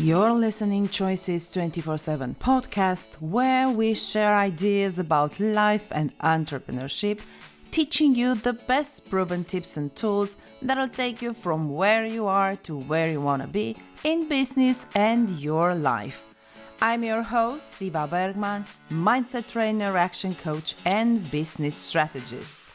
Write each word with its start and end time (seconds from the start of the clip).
You're 0.00 0.32
listening 0.32 0.88
Choices 0.88 1.50
24/7 1.50 2.34
podcast 2.36 3.20
where 3.20 3.68
we 3.68 3.92
share 3.92 4.34
ideas 4.34 4.98
about 4.98 5.38
life 5.38 5.88
and 5.90 6.18
entrepreneurship, 6.20 7.18
teaching 7.70 8.14
you 8.14 8.34
the 8.34 8.54
best 8.54 9.10
proven 9.10 9.44
tips 9.44 9.76
and 9.76 9.94
tools 9.94 10.38
that'll 10.62 10.88
take 10.88 11.20
you 11.20 11.34
from 11.34 11.68
where 11.68 12.06
you 12.06 12.26
are 12.26 12.56
to 12.62 12.78
where 12.78 13.10
you 13.10 13.20
want 13.20 13.42
to 13.42 13.48
be 13.48 13.76
in 14.02 14.26
business 14.26 14.86
and 14.94 15.38
your 15.38 15.74
life. 15.74 16.22
I'm 16.80 17.04
your 17.04 17.22
host, 17.22 17.74
Siva 17.74 18.06
Bergman, 18.06 18.64
mindset 18.90 19.48
trainer, 19.48 19.98
action 19.98 20.34
coach, 20.34 20.76
and 20.86 21.30
business 21.30 21.76
strategist. 21.76 22.69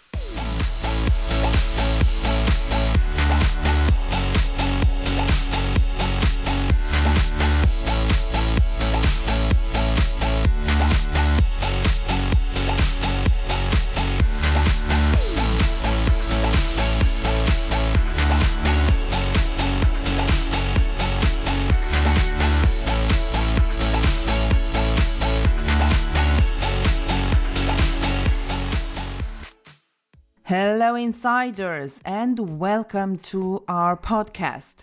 Insiders, 31.05 32.01
and 32.03 32.59
welcome 32.59 33.15
to 33.15 33.63
our 33.67 33.95
podcast. 33.95 34.77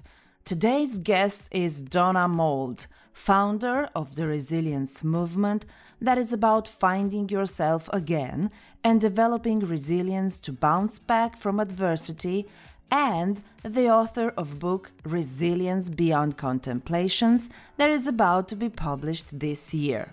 Today's 0.44 1.00
guest 1.00 1.48
is 1.50 1.82
Donna 1.82 2.28
Mould, 2.28 2.86
founder 3.12 3.90
of 3.92 4.14
the 4.14 4.28
Resilience 4.28 5.02
Movement, 5.02 5.66
that 6.00 6.18
is 6.18 6.32
about 6.32 6.68
finding 6.68 7.28
yourself 7.28 7.90
again 7.92 8.52
and 8.84 9.00
developing 9.00 9.58
resilience 9.58 10.38
to 10.38 10.52
bounce 10.52 11.00
back 11.00 11.36
from 11.36 11.58
adversity, 11.58 12.46
and 12.88 13.42
the 13.64 13.90
author 13.90 14.28
of 14.36 14.60
book 14.60 14.92
Resilience 15.04 15.90
Beyond 15.90 16.36
Contemplations 16.36 17.50
that 17.78 17.90
is 17.90 18.06
about 18.06 18.48
to 18.50 18.54
be 18.54 18.68
published 18.68 19.40
this 19.40 19.74
year. 19.74 20.12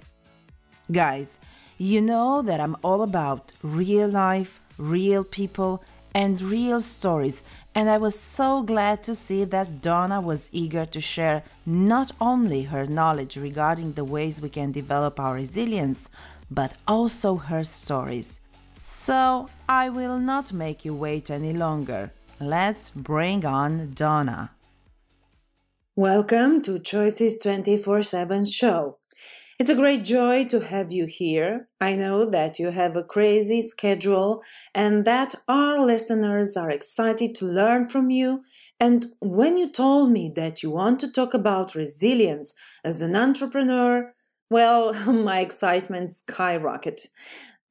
Guys, 0.91 1.37
you 1.77 2.01
know 2.01 2.41
that 2.41 2.59
I'm 2.59 2.77
all 2.81 3.03
about 3.03 3.51
real 3.61 4.09
life 4.09 4.59
real 4.79 5.23
people, 5.23 5.83
and 6.13 6.41
real 6.41 6.81
stories. 6.81 7.43
And 7.75 7.89
I 7.89 7.97
was 7.97 8.19
so 8.19 8.63
glad 8.63 9.03
to 9.03 9.15
see 9.15 9.43
that 9.45 9.81
Donna 9.81 10.19
was 10.21 10.49
eager 10.51 10.85
to 10.85 11.01
share 11.01 11.43
not 11.65 12.11
only 12.19 12.63
her 12.63 12.85
knowledge 12.85 13.37
regarding 13.37 13.93
the 13.93 14.03
ways 14.03 14.41
we 14.41 14.49
can 14.49 14.71
develop 14.71 15.19
our 15.19 15.35
resilience, 15.35 16.09
but 16.49 16.73
also 16.87 17.35
her 17.35 17.63
stories. 17.63 18.41
So 18.81 19.49
I 19.67 19.89
will 19.89 20.17
not 20.17 20.51
make 20.51 20.83
you 20.83 20.93
wait 20.93 21.29
any 21.29 21.53
longer. 21.53 22.11
Let's 22.39 22.89
bring 22.89 23.45
on 23.45 23.91
Donna. 23.93 24.51
Welcome 25.95 26.61
to 26.63 26.79
Choices 26.79 27.39
24 27.39 28.01
7 28.03 28.45
show. 28.45 28.97
It's 29.59 29.69
a 29.69 29.75
great 29.75 30.05
joy 30.05 30.45
to 30.45 30.61
have 30.61 30.89
you 30.89 31.05
here. 31.05 31.67
I 31.81 31.97
know 31.97 32.23
that 32.23 32.59
you 32.59 32.69
have 32.69 32.95
a 32.95 33.03
crazy 33.03 33.61
schedule 33.61 34.41
and 34.73 35.03
that 35.03 35.35
our 35.49 35.85
listeners 35.85 36.55
are 36.55 36.69
excited 36.69 37.35
to 37.35 37.45
learn 37.45 37.89
from 37.89 38.09
you. 38.09 38.41
And 38.79 39.07
when 39.19 39.57
you 39.57 39.69
told 39.69 40.11
me 40.11 40.31
that 40.37 40.63
you 40.63 40.71
want 40.71 41.01
to 41.01 41.11
talk 41.11 41.33
about 41.33 41.75
resilience 41.75 42.53
as 42.85 43.01
an 43.01 43.17
entrepreneur, 43.17 44.13
well, 44.49 44.93
my 45.11 45.41
excitement 45.41 46.11
skyrocketed. 46.11 47.09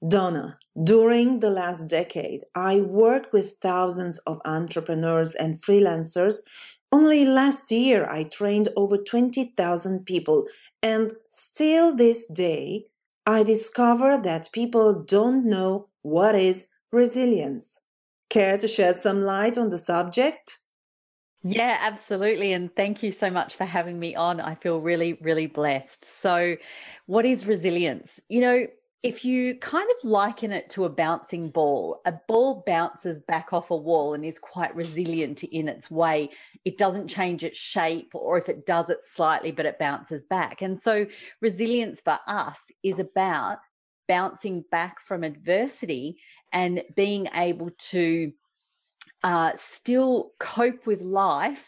Donna, 0.06 0.58
during 0.84 1.40
the 1.40 1.50
last 1.50 1.88
decade, 1.88 2.42
I 2.54 2.82
worked 2.82 3.32
with 3.32 3.56
thousands 3.62 4.18
of 4.18 4.40
entrepreneurs 4.44 5.34
and 5.34 5.60
freelancers 5.60 6.42
only 6.90 7.24
last 7.24 7.70
year, 7.70 8.06
I 8.08 8.24
trained 8.24 8.68
over 8.76 8.96
20,000 8.96 10.04
people, 10.06 10.46
and 10.82 11.12
still 11.28 11.94
this 11.94 12.26
day, 12.26 12.86
I 13.26 13.42
discover 13.42 14.16
that 14.18 14.52
people 14.52 15.02
don't 15.02 15.44
know 15.44 15.88
what 16.02 16.34
is 16.34 16.68
resilience. 16.90 17.80
Care 18.30 18.56
to 18.58 18.68
shed 18.68 18.98
some 18.98 19.22
light 19.22 19.58
on 19.58 19.68
the 19.68 19.78
subject? 19.78 20.58
Yeah, 21.42 21.76
absolutely. 21.80 22.52
And 22.52 22.74
thank 22.74 23.02
you 23.02 23.12
so 23.12 23.30
much 23.30 23.56
for 23.56 23.64
having 23.64 23.98
me 23.98 24.16
on. 24.16 24.40
I 24.40 24.54
feel 24.54 24.80
really, 24.80 25.12
really 25.20 25.46
blessed. 25.46 26.04
So, 26.20 26.56
what 27.06 27.24
is 27.24 27.46
resilience? 27.46 28.20
You 28.28 28.40
know, 28.40 28.66
if 29.02 29.24
you 29.24 29.54
kind 29.56 29.88
of 29.88 30.08
liken 30.08 30.50
it 30.50 30.70
to 30.70 30.84
a 30.84 30.88
bouncing 30.88 31.50
ball, 31.50 32.00
a 32.04 32.12
ball 32.26 32.64
bounces 32.66 33.20
back 33.20 33.52
off 33.52 33.70
a 33.70 33.76
wall 33.76 34.14
and 34.14 34.24
is 34.24 34.40
quite 34.40 34.74
resilient 34.74 35.44
in 35.44 35.68
its 35.68 35.88
way. 35.88 36.30
It 36.64 36.78
doesn't 36.78 37.06
change 37.06 37.44
its 37.44 37.56
shape, 37.56 38.10
or 38.14 38.38
if 38.38 38.48
it 38.48 38.66
does 38.66 38.90
it 38.90 38.98
slightly, 39.14 39.52
but 39.52 39.66
it 39.66 39.78
bounces 39.78 40.24
back. 40.24 40.62
And 40.62 40.80
so, 40.80 41.06
resilience 41.40 42.00
for 42.00 42.18
us 42.26 42.58
is 42.82 42.98
about 42.98 43.58
bouncing 44.08 44.64
back 44.72 45.00
from 45.06 45.22
adversity 45.22 46.18
and 46.52 46.82
being 46.96 47.28
able 47.34 47.70
to 47.90 48.32
uh, 49.22 49.52
still 49.56 50.32
cope 50.40 50.86
with 50.86 51.02
life 51.02 51.64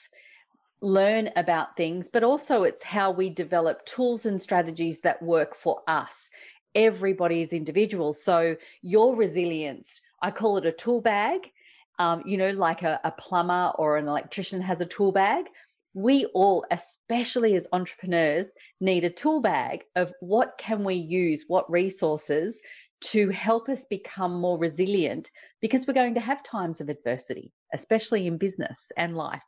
learn 0.82 1.30
about 1.36 1.76
things, 1.76 2.08
but 2.08 2.24
also 2.24 2.62
it's 2.62 2.82
how 2.82 3.10
we 3.10 3.28
develop 3.28 3.84
tools 3.84 4.24
and 4.26 4.40
strategies 4.40 4.98
that 5.00 5.20
work 5.22 5.54
for 5.54 5.82
us 5.86 6.29
everybody 6.74 7.42
is 7.42 7.52
individual. 7.52 8.12
So 8.12 8.56
your 8.82 9.16
resilience, 9.16 10.00
I 10.22 10.30
call 10.30 10.56
it 10.58 10.66
a 10.66 10.72
tool 10.72 11.00
bag. 11.00 11.50
Um, 11.98 12.22
you 12.24 12.38
know, 12.38 12.50
like 12.50 12.82
a, 12.82 12.98
a 13.04 13.10
plumber 13.10 13.72
or 13.76 13.98
an 13.98 14.08
electrician 14.08 14.62
has 14.62 14.80
a 14.80 14.86
tool 14.86 15.12
bag. 15.12 15.46
We 15.92 16.24
all, 16.34 16.64
especially 16.70 17.56
as 17.56 17.66
entrepreneurs, 17.72 18.46
need 18.80 19.04
a 19.04 19.10
tool 19.10 19.40
bag 19.40 19.84
of 19.96 20.12
what 20.20 20.56
can 20.56 20.84
we 20.84 20.94
use, 20.94 21.44
what 21.48 21.70
resources 21.70 22.58
to 23.00 23.28
help 23.30 23.68
us 23.68 23.84
become 23.90 24.40
more 24.40 24.58
resilient 24.58 25.30
because 25.60 25.86
we're 25.86 25.94
going 25.94 26.14
to 26.14 26.20
have 26.20 26.42
times 26.42 26.80
of 26.80 26.88
adversity, 26.88 27.52
especially 27.74 28.26
in 28.26 28.38
business 28.38 28.78
and 28.96 29.16
life. 29.16 29.42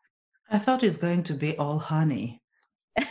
I 0.51 0.59
thought 0.59 0.83
it's 0.83 0.97
going 0.97 1.23
to 1.25 1.35
be 1.35 1.57
all 1.57 1.79
honey. 1.79 2.43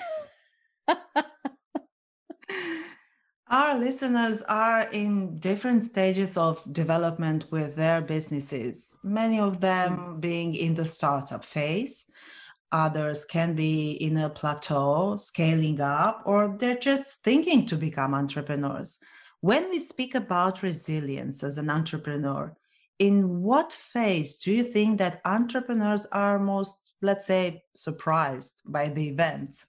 Our 3.51 3.77
listeners 3.77 4.43
are 4.43 4.83
in 4.93 5.37
different 5.39 5.83
stages 5.83 6.37
of 6.37 6.63
development 6.71 7.51
with 7.51 7.75
their 7.75 7.99
businesses, 7.99 8.97
many 9.03 9.41
of 9.41 9.59
them 9.59 9.97
mm. 9.97 10.21
being 10.21 10.55
in 10.55 10.73
the 10.73 10.85
startup 10.85 11.43
phase. 11.43 12.09
Others 12.71 13.25
can 13.25 13.53
be 13.53 13.91
in 13.91 14.15
a 14.15 14.29
plateau, 14.29 15.17
scaling 15.17 15.81
up, 15.81 16.23
or 16.25 16.55
they're 16.57 16.77
just 16.77 17.25
thinking 17.25 17.65
to 17.65 17.75
become 17.75 18.13
entrepreneurs. 18.13 18.99
When 19.41 19.69
we 19.69 19.79
speak 19.79 20.15
about 20.15 20.63
resilience 20.63 21.43
as 21.43 21.57
an 21.57 21.69
entrepreneur, 21.69 22.55
in 22.99 23.41
what 23.41 23.73
phase 23.73 24.37
do 24.37 24.53
you 24.53 24.63
think 24.63 24.97
that 24.99 25.19
entrepreneurs 25.25 26.05
are 26.13 26.39
most, 26.39 26.93
let's 27.01 27.25
say, 27.25 27.63
surprised 27.75 28.61
by 28.65 28.87
the 28.87 29.09
events? 29.09 29.67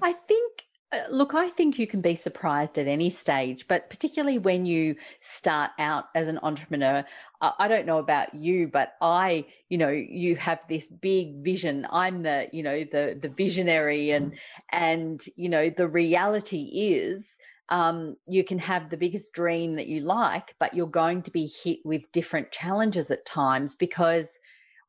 I 0.00 0.14
think 0.26 0.63
look, 1.10 1.34
I 1.34 1.50
think 1.50 1.78
you 1.78 1.86
can 1.86 2.00
be 2.00 2.16
surprised 2.16 2.78
at 2.78 2.86
any 2.86 3.10
stage, 3.10 3.66
but 3.68 3.90
particularly 3.90 4.38
when 4.38 4.66
you 4.66 4.96
start 5.20 5.70
out 5.78 6.06
as 6.14 6.28
an 6.28 6.38
entrepreneur. 6.42 7.04
I 7.40 7.68
don't 7.68 7.86
know 7.86 7.98
about 7.98 8.34
you, 8.34 8.68
but 8.68 8.94
I, 9.02 9.44
you 9.68 9.76
know, 9.76 9.90
you 9.90 10.36
have 10.36 10.60
this 10.68 10.86
big 10.86 11.42
vision. 11.42 11.86
I'm 11.90 12.22
the, 12.22 12.48
you 12.52 12.62
know, 12.62 12.84
the 12.84 13.18
the 13.20 13.28
visionary, 13.28 14.12
and 14.12 14.32
and 14.72 15.22
you 15.36 15.50
know, 15.50 15.68
the 15.68 15.86
reality 15.86 16.62
is, 16.94 17.26
um, 17.68 18.16
you 18.26 18.44
can 18.44 18.58
have 18.58 18.90
the 18.90 18.96
biggest 18.96 19.32
dream 19.32 19.76
that 19.76 19.88
you 19.88 20.00
like, 20.00 20.54
but 20.58 20.74
you're 20.74 20.86
going 20.86 21.22
to 21.22 21.30
be 21.30 21.46
hit 21.46 21.78
with 21.84 22.10
different 22.12 22.50
challenges 22.50 23.10
at 23.10 23.26
times 23.26 23.76
because 23.76 24.26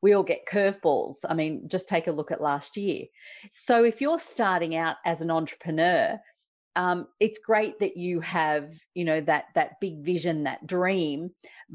we 0.06 0.12
all 0.12 0.22
get 0.22 0.46
curveballs. 0.46 1.16
I 1.28 1.34
mean, 1.34 1.68
just 1.68 1.88
take 1.88 2.06
a 2.06 2.12
look 2.12 2.30
at 2.30 2.40
last 2.40 2.76
year. 2.76 3.06
So 3.50 3.82
if 3.82 4.00
you're 4.00 4.20
starting 4.20 4.76
out 4.76 4.98
as 5.04 5.20
an 5.20 5.32
entrepreneur, 5.32 6.16
um, 6.76 7.08
it's 7.18 7.40
great 7.40 7.80
that 7.80 7.96
you 7.96 8.20
have, 8.20 8.70
you 8.94 9.04
know, 9.04 9.20
that 9.22 9.46
that 9.56 9.80
big 9.80 10.04
vision, 10.04 10.44
that 10.44 10.64
dream, 10.64 11.30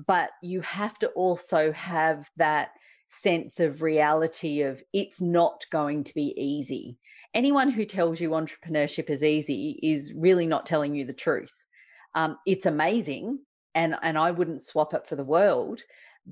but 0.07 0.29
you 0.41 0.61
have 0.61 0.97
to 0.99 1.07
also 1.09 1.73
have 1.73 2.25
that 2.37 2.69
sense 3.09 3.59
of 3.59 3.81
reality 3.81 4.61
of 4.61 4.81
it's 4.93 5.19
not 5.19 5.65
going 5.69 6.05
to 6.05 6.13
be 6.13 6.33
easy. 6.37 6.97
Anyone 7.33 7.69
who 7.69 7.83
tells 7.83 8.21
you 8.21 8.29
entrepreneurship 8.29 9.09
is 9.09 9.23
easy 9.23 9.77
is 9.83 10.13
really 10.13 10.47
not 10.47 10.65
telling 10.65 10.95
you 10.95 11.03
the 11.03 11.11
truth. 11.11 11.53
Um, 12.15 12.37
it's 12.45 12.65
amazing, 12.65 13.39
and 13.75 13.93
and 14.01 14.17
I 14.17 14.31
wouldn't 14.31 14.63
swap 14.63 14.93
it 14.93 15.05
for 15.09 15.17
the 15.17 15.25
world, 15.25 15.81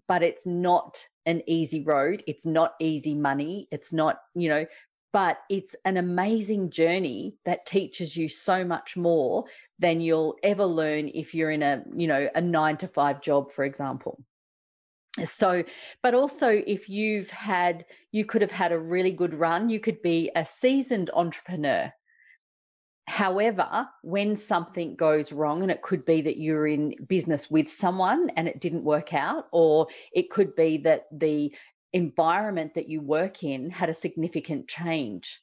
but 0.08 0.24
it's 0.24 0.46
not 0.46 1.06
an 1.26 1.42
easy 1.48 1.84
road. 1.84 2.24
It's 2.28 2.46
not 2.46 2.76
easy 2.80 3.14
money. 3.16 3.68
It's 3.72 3.92
not, 3.92 4.20
you 4.36 4.50
know, 4.50 4.66
but 5.12 5.40
it's 5.50 5.76
an 5.86 5.98
amazing 5.98 6.70
journey 6.70 7.36
that 7.46 7.66
teaches 7.66 8.16
you 8.16 8.30
so 8.30 8.64
much 8.64 8.96
more 8.96 9.46
than 9.80 10.02
you'll 10.02 10.36
ever 10.44 10.66
learn 10.66 11.10
if 11.14 11.34
you're 11.34 11.52
in 11.52 11.64
a 11.64 11.84
you 11.96 12.08
know 12.08 12.30
a 12.36 12.42
9 12.42 12.78
to 12.78 12.88
5 12.88 13.22
job 13.22 13.52
for 13.52 13.66
example 13.66 14.24
so 15.34 15.64
but 16.04 16.14
also 16.14 16.50
if 16.50 16.88
you've 16.90 17.30
had 17.32 17.86
you 18.12 18.26
could 18.26 18.42
have 18.42 18.52
had 18.52 18.72
a 18.72 18.80
really 18.80 19.12
good 19.12 19.34
run 19.34 19.70
you 19.70 19.80
could 19.80 20.02
be 20.02 20.32
a 20.36 20.46
seasoned 20.46 21.10
entrepreneur 21.14 21.92
however 23.10 23.90
when 24.04 24.38
something 24.38 24.96
goes 24.96 25.32
wrong 25.32 25.64
and 25.64 25.72
it 25.72 25.82
could 25.82 26.06
be 26.06 26.22
that 26.22 26.38
you're 26.38 26.68
in 26.68 26.94
business 27.08 27.50
with 27.50 27.68
someone 27.68 28.30
and 28.38 28.48
it 28.48 28.62
didn't 28.62 28.84
work 28.84 29.16
out 29.16 29.48
or 29.52 29.88
it 30.14 30.30
could 30.30 30.56
be 30.56 30.78
that 30.78 31.08
the 31.12 31.52
environment 31.92 32.76
that 32.76 32.88
you 32.88 33.02
work 33.02 33.44
in 33.44 33.72
had 33.72 33.90
a 33.90 33.96
significant 33.96 34.68
change 34.68 35.42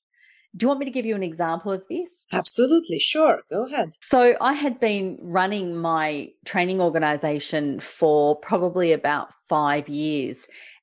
do 0.57 0.65
you 0.65 0.69
want 0.69 0.81
me 0.81 0.87
to 0.87 0.93
give 0.93 1.05
you 1.05 1.15
an 1.15 1.23
example 1.23 1.71
of 1.71 1.83
this? 1.91 2.11
Absolutely, 2.33 2.99
sure. 2.99 3.43
Go 3.51 3.67
ahead. 3.67 3.91
So, 4.01 4.35
I 4.41 4.55
had 4.55 4.81
been 4.81 5.19
running 5.21 5.77
my 5.77 6.31
training 6.47 6.81
organization 6.81 7.81
for 7.81 8.37
probably 8.37 8.93
about 8.93 9.29
five 9.51 9.87
years, 9.91 10.39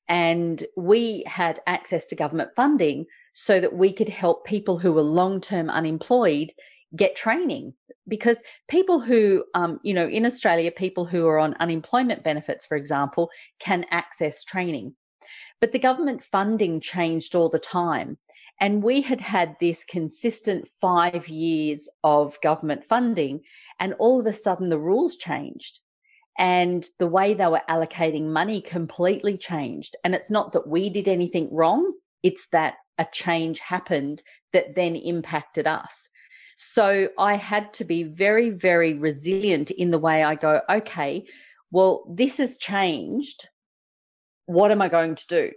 and 0.08 0.64
we 0.76 1.24
had 1.26 1.58
access 1.66 2.06
to 2.06 2.14
government 2.14 2.50
funding 2.54 3.06
so 3.32 3.60
that 3.60 3.74
we 3.74 3.92
could 3.92 4.08
help 4.08 4.46
people 4.46 4.78
who 4.78 4.92
were 4.92 5.02
long 5.02 5.40
term 5.40 5.68
unemployed 5.68 6.52
get 6.96 7.16
training. 7.16 7.74
Because 8.06 8.38
people 8.68 9.00
who, 9.00 9.44
um, 9.54 9.80
you 9.82 9.94
know, 9.94 10.06
in 10.06 10.26
Australia, 10.26 10.70
people 10.70 11.06
who 11.06 11.26
are 11.26 11.38
on 11.38 11.54
unemployment 11.60 12.22
benefits, 12.22 12.66
for 12.66 12.76
example, 12.76 13.30
can 13.58 13.86
access 13.90 14.44
training. 14.44 14.94
But 15.60 15.72
the 15.72 15.78
government 15.78 16.22
funding 16.22 16.80
changed 16.80 17.34
all 17.34 17.48
the 17.48 17.58
time. 17.58 18.18
And 18.60 18.82
we 18.82 19.00
had 19.00 19.20
had 19.20 19.56
this 19.58 19.84
consistent 19.84 20.68
five 20.80 21.28
years 21.28 21.88
of 22.04 22.40
government 22.42 22.84
funding, 22.88 23.40
and 23.80 23.94
all 23.94 24.20
of 24.20 24.26
a 24.26 24.32
sudden 24.32 24.68
the 24.68 24.78
rules 24.78 25.16
changed 25.16 25.80
and 26.38 26.86
the 26.98 27.06
way 27.06 27.34
they 27.34 27.46
were 27.46 27.62
allocating 27.68 28.24
money 28.24 28.60
completely 28.60 29.38
changed. 29.38 29.96
And 30.04 30.14
it's 30.14 30.30
not 30.30 30.52
that 30.52 30.66
we 30.66 30.90
did 30.90 31.08
anything 31.08 31.48
wrong, 31.52 31.92
it's 32.22 32.46
that 32.52 32.74
a 32.98 33.06
change 33.12 33.60
happened 33.60 34.22
that 34.52 34.74
then 34.74 34.96
impacted 34.96 35.66
us. 35.66 36.08
So 36.56 37.08
I 37.18 37.36
had 37.36 37.72
to 37.74 37.84
be 37.84 38.04
very, 38.04 38.50
very 38.50 38.94
resilient 38.94 39.70
in 39.70 39.90
the 39.90 39.98
way 39.98 40.22
I 40.22 40.34
go, 40.34 40.60
okay, 40.70 41.24
well, 41.70 42.04
this 42.08 42.36
has 42.38 42.58
changed. 42.58 43.48
What 44.46 44.70
am 44.70 44.80
I 44.82 44.88
going 44.88 45.16
to 45.16 45.26
do? 45.26 45.52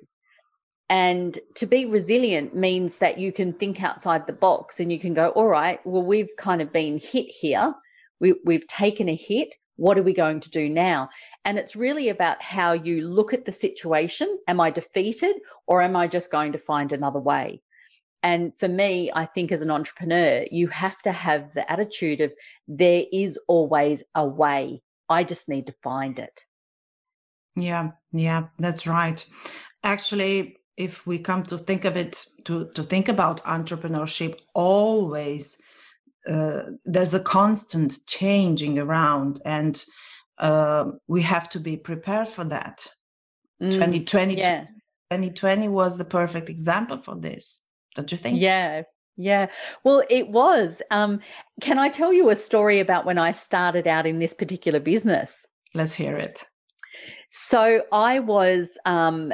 And 0.90 1.38
to 1.56 1.66
be 1.66 1.86
resilient 1.86 2.56
means 2.56 2.96
that 2.98 3.18
you 3.18 3.34
can 3.34 3.54
think 3.54 3.84
outside 3.84 4.26
the 4.26 4.34
box 4.34 4.80
and 4.80 4.92
you 4.92 5.00
can 5.00 5.14
go, 5.14 5.30
all 5.30 5.48
right, 5.48 5.86
well, 5.86 6.04
we've 6.04 6.30
kind 6.38 6.62
of 6.62 6.72
been 6.72 6.98
hit 6.98 7.28
here. 7.28 7.74
We, 8.20 8.36
we've 8.46 8.66
taken 8.68 9.10
a 9.10 9.16
hit. 9.16 9.54
What 9.76 10.00
are 10.00 10.04
we 10.04 10.14
going 10.14 10.40
to 10.40 10.50
do 10.50 10.70
now? 10.70 11.10
And 11.46 11.60
it's 11.60 11.76
really 11.76 12.10
about 12.10 12.42
how 12.42 12.72
you 12.72 13.02
look 13.02 13.34
at 13.34 13.46
the 13.46 13.52
situation. 13.52 14.40
Am 14.48 14.60
I 14.60 14.72
defeated 14.72 15.36
or 15.68 15.82
am 15.82 15.96
I 15.96 16.08
just 16.08 16.32
going 16.32 16.54
to 16.54 16.58
find 16.58 16.94
another 16.94 17.20
way? 17.20 17.62
And 18.24 18.54
for 18.58 18.68
me, 18.68 19.12
I 19.14 19.26
think 19.26 19.52
as 19.52 19.62
an 19.62 19.72
entrepreneur, 19.72 20.46
you 20.52 20.68
have 20.70 20.98
to 21.04 21.12
have 21.12 21.54
the 21.54 21.70
attitude 21.72 22.22
of 22.22 22.34
there 22.68 23.04
is 23.12 23.40
always 23.48 24.04
a 24.16 24.28
way. 24.28 24.82
I 25.10 25.24
just 25.24 25.48
need 25.48 25.68
to 25.68 25.76
find 25.84 26.20
it. 26.20 26.46
Yeah, 27.56 27.92
yeah, 28.12 28.48
that's 28.60 28.86
right. 28.86 29.26
Actually, 29.84 30.58
if 30.78 31.06
we 31.08 31.18
come 31.18 31.44
to 31.44 31.58
think 31.58 31.86
of 31.86 31.98
it 31.98 32.26
to 32.46 32.70
to 32.76 32.84
think 32.84 33.10
about 33.10 33.44
entrepreneurship 33.44 34.40
always 34.54 35.60
uh, 36.30 36.64
there's 36.86 37.14
a 37.14 37.20
constant 37.20 37.98
changing 38.08 38.78
around 38.78 39.42
and 39.46 39.84
uh, 40.38 40.92
we 41.08 41.22
have 41.22 41.50
to 41.50 41.60
be 41.60 41.76
prepared 41.76 42.30
for 42.30 42.44
that 42.44 42.88
mm, 43.62 43.72
2020 43.72 44.38
yeah. 44.38 44.66
2020 45.12 45.68
was 45.70 45.98
the 45.98 46.06
perfect 46.06 46.50
example 46.50 46.98
for 47.02 47.16
this 47.16 47.67
don't 47.98 48.12
you 48.12 48.18
think? 48.18 48.40
Yeah 48.40 48.84
yeah. 49.18 49.48
Well 49.84 50.04
it 50.10 50.30
was 50.30 50.82
um, 50.92 51.20
can 51.60 51.80
i 51.80 51.90
tell 51.90 52.14
you 52.14 52.30
a 52.30 52.36
story 52.36 52.80
about 52.80 53.06
when 53.06 53.18
i 53.18 53.32
started 53.32 53.88
out 53.88 54.06
in 54.06 54.20
this 54.20 54.34
particular 54.34 54.80
business? 54.80 55.46
Let's 55.74 55.94
hear 55.94 56.16
it. 56.16 56.46
So 57.30 57.82
I 57.92 58.20
was 58.20 58.78
um, 58.86 59.34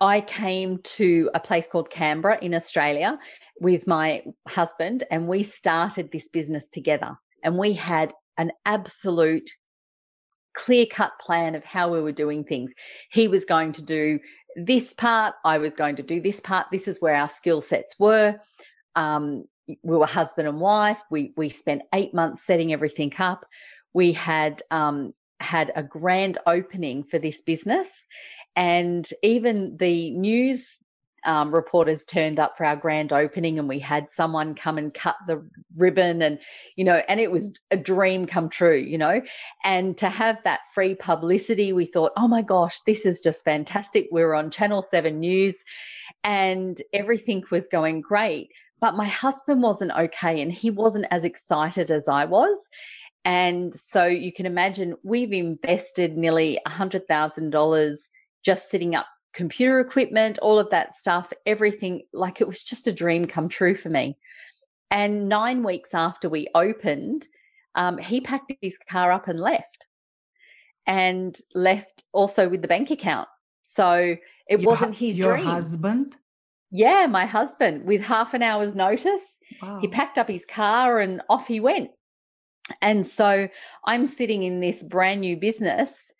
I 0.00 0.20
came 0.20 0.78
to 0.82 1.30
a 1.34 1.40
place 1.40 1.66
called 1.70 1.88
Canberra 1.90 2.38
in 2.42 2.52
Australia 2.52 3.18
with 3.60 3.86
my 3.86 4.22
husband, 4.48 5.04
and 5.10 5.28
we 5.28 5.42
started 5.42 6.10
this 6.12 6.28
business 6.28 6.68
together. 6.68 7.16
And 7.44 7.56
we 7.56 7.72
had 7.72 8.12
an 8.38 8.52
absolute 8.66 9.50
clear 10.54 10.86
cut 10.86 11.12
plan 11.20 11.54
of 11.54 11.64
how 11.64 11.92
we 11.92 12.00
were 12.00 12.12
doing 12.12 12.44
things. 12.44 12.72
He 13.10 13.28
was 13.28 13.44
going 13.44 13.72
to 13.72 13.82
do 13.82 14.18
this 14.56 14.92
part, 14.92 15.34
I 15.44 15.58
was 15.58 15.74
going 15.74 15.96
to 15.96 16.02
do 16.02 16.20
this 16.20 16.40
part. 16.40 16.66
This 16.70 16.88
is 16.88 17.00
where 17.00 17.14
our 17.14 17.28
skill 17.28 17.60
sets 17.60 17.98
were. 17.98 18.38
Um, 18.94 19.44
we 19.82 19.96
were 19.96 20.06
husband 20.06 20.48
and 20.48 20.60
wife. 20.60 21.00
We 21.10 21.32
we 21.36 21.48
spent 21.48 21.82
eight 21.94 22.12
months 22.12 22.42
setting 22.44 22.72
everything 22.72 23.12
up. 23.18 23.46
We 23.94 24.12
had 24.12 24.62
um, 24.70 25.14
had 25.40 25.72
a 25.74 25.82
grand 25.82 26.38
opening 26.46 27.04
for 27.04 27.18
this 27.18 27.40
business, 27.40 27.88
and 28.56 29.08
even 29.22 29.76
the 29.78 30.10
news 30.10 30.78
um, 31.24 31.54
reporters 31.54 32.04
turned 32.04 32.38
up 32.38 32.56
for 32.56 32.64
our 32.64 32.76
grand 32.76 33.12
opening 33.12 33.58
and 33.58 33.68
we 33.68 33.78
had 33.78 34.10
someone 34.10 34.54
come 34.54 34.78
and 34.78 34.92
cut 34.92 35.16
the 35.26 35.44
ribbon 35.76 36.22
and 36.22 36.38
you 36.76 36.84
know 36.84 37.00
and 37.08 37.20
it 37.20 37.30
was 37.30 37.50
a 37.70 37.76
dream 37.76 38.26
come 38.26 38.48
true 38.48 38.76
you 38.76 38.98
know? 38.98 39.20
And 39.64 39.96
to 39.98 40.08
have 40.08 40.38
that 40.44 40.60
free 40.74 40.94
publicity 40.94 41.72
we 41.72 41.86
thought 41.86 42.12
oh 42.16 42.28
my 42.28 42.42
gosh 42.42 42.80
this 42.86 43.06
is 43.06 43.20
just 43.20 43.44
fantastic. 43.44 44.08
We 44.10 44.22
are 44.22 44.34
on 44.34 44.50
channel 44.50 44.82
7 44.82 45.18
news 45.18 45.64
and 46.24 46.80
everything 46.92 47.44
was 47.50 47.68
going 47.68 48.00
great. 48.00 48.50
But 48.80 48.96
my 48.96 49.06
husband 49.06 49.62
wasn't 49.62 49.92
okay 49.92 50.40
and 50.40 50.52
he 50.52 50.70
wasn't 50.70 51.06
as 51.10 51.24
excited 51.24 51.90
as 51.90 52.08
I 52.08 52.24
was. 52.24 52.58
And 53.24 53.72
so 53.74 54.06
you 54.06 54.32
can 54.32 54.46
imagine 54.46 54.96
we've 55.04 55.32
invested 55.32 56.16
nearly 56.16 56.58
$100,000 56.66 57.96
just 58.44 58.70
setting 58.70 58.96
up 58.96 59.06
computer 59.34 59.80
equipment, 59.80 60.38
all 60.40 60.58
of 60.58 60.70
that 60.70 60.96
stuff, 60.96 61.32
everything 61.46 62.02
like 62.12 62.40
it 62.40 62.48
was 62.48 62.62
just 62.62 62.86
a 62.86 62.92
dream 62.92 63.26
come 63.26 63.48
true 63.48 63.74
for 63.74 63.88
me. 63.88 64.16
And 64.90 65.28
nine 65.28 65.62
weeks 65.62 65.94
after 65.94 66.28
we 66.28 66.48
opened, 66.54 67.26
um, 67.74 67.98
he 67.98 68.20
packed 68.20 68.52
his 68.60 68.76
car 68.88 69.10
up 69.10 69.28
and 69.28 69.40
left, 69.40 69.86
and 70.86 71.36
left 71.54 72.04
also 72.12 72.48
with 72.48 72.62
the 72.62 72.68
bank 72.68 72.90
account. 72.90 73.28
So 73.74 74.16
it 74.48 74.60
your, 74.60 74.70
wasn't 74.70 74.96
his 74.96 75.16
your 75.16 75.36
dream. 75.36 75.46
husband? 75.46 76.16
Yeah, 76.70 77.06
my 77.06 77.24
husband. 77.24 77.86
With 77.86 78.02
half 78.02 78.34
an 78.34 78.42
hour's 78.42 78.74
notice, 78.74 79.22
wow. 79.62 79.78
he 79.80 79.88
packed 79.88 80.18
up 80.18 80.28
his 80.28 80.44
car 80.44 81.00
and 81.00 81.22
off 81.30 81.46
he 81.46 81.60
went. 81.60 81.90
And 82.80 83.06
so 83.06 83.48
I'm 83.86 84.06
sitting 84.06 84.42
in 84.42 84.60
this 84.60 84.82
brand 84.82 85.20
new 85.22 85.36
business 85.36 86.12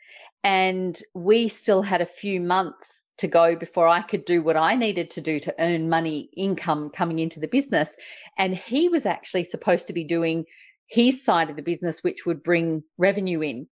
and 0.44 1.00
we 1.14 1.48
still 1.48 1.82
had 1.82 2.00
a 2.00 2.06
few 2.06 2.40
months 2.40 2.91
to 3.18 3.28
go 3.28 3.54
before 3.56 3.86
I 3.86 4.02
could 4.02 4.24
do 4.24 4.42
what 4.42 4.56
I 4.56 4.74
needed 4.74 5.10
to 5.12 5.20
do 5.20 5.38
to 5.40 5.54
earn 5.58 5.88
money, 5.88 6.30
income 6.36 6.90
coming 6.90 7.18
into 7.18 7.40
the 7.40 7.48
business. 7.48 7.90
And 8.38 8.54
he 8.54 8.88
was 8.88 9.06
actually 9.06 9.44
supposed 9.44 9.86
to 9.86 9.92
be 9.92 10.04
doing 10.04 10.44
his 10.86 11.24
side 11.24 11.50
of 11.50 11.56
the 11.56 11.62
business, 11.62 12.02
which 12.02 12.26
would 12.26 12.42
bring 12.42 12.82
revenue 12.98 13.40
in. 13.40 13.66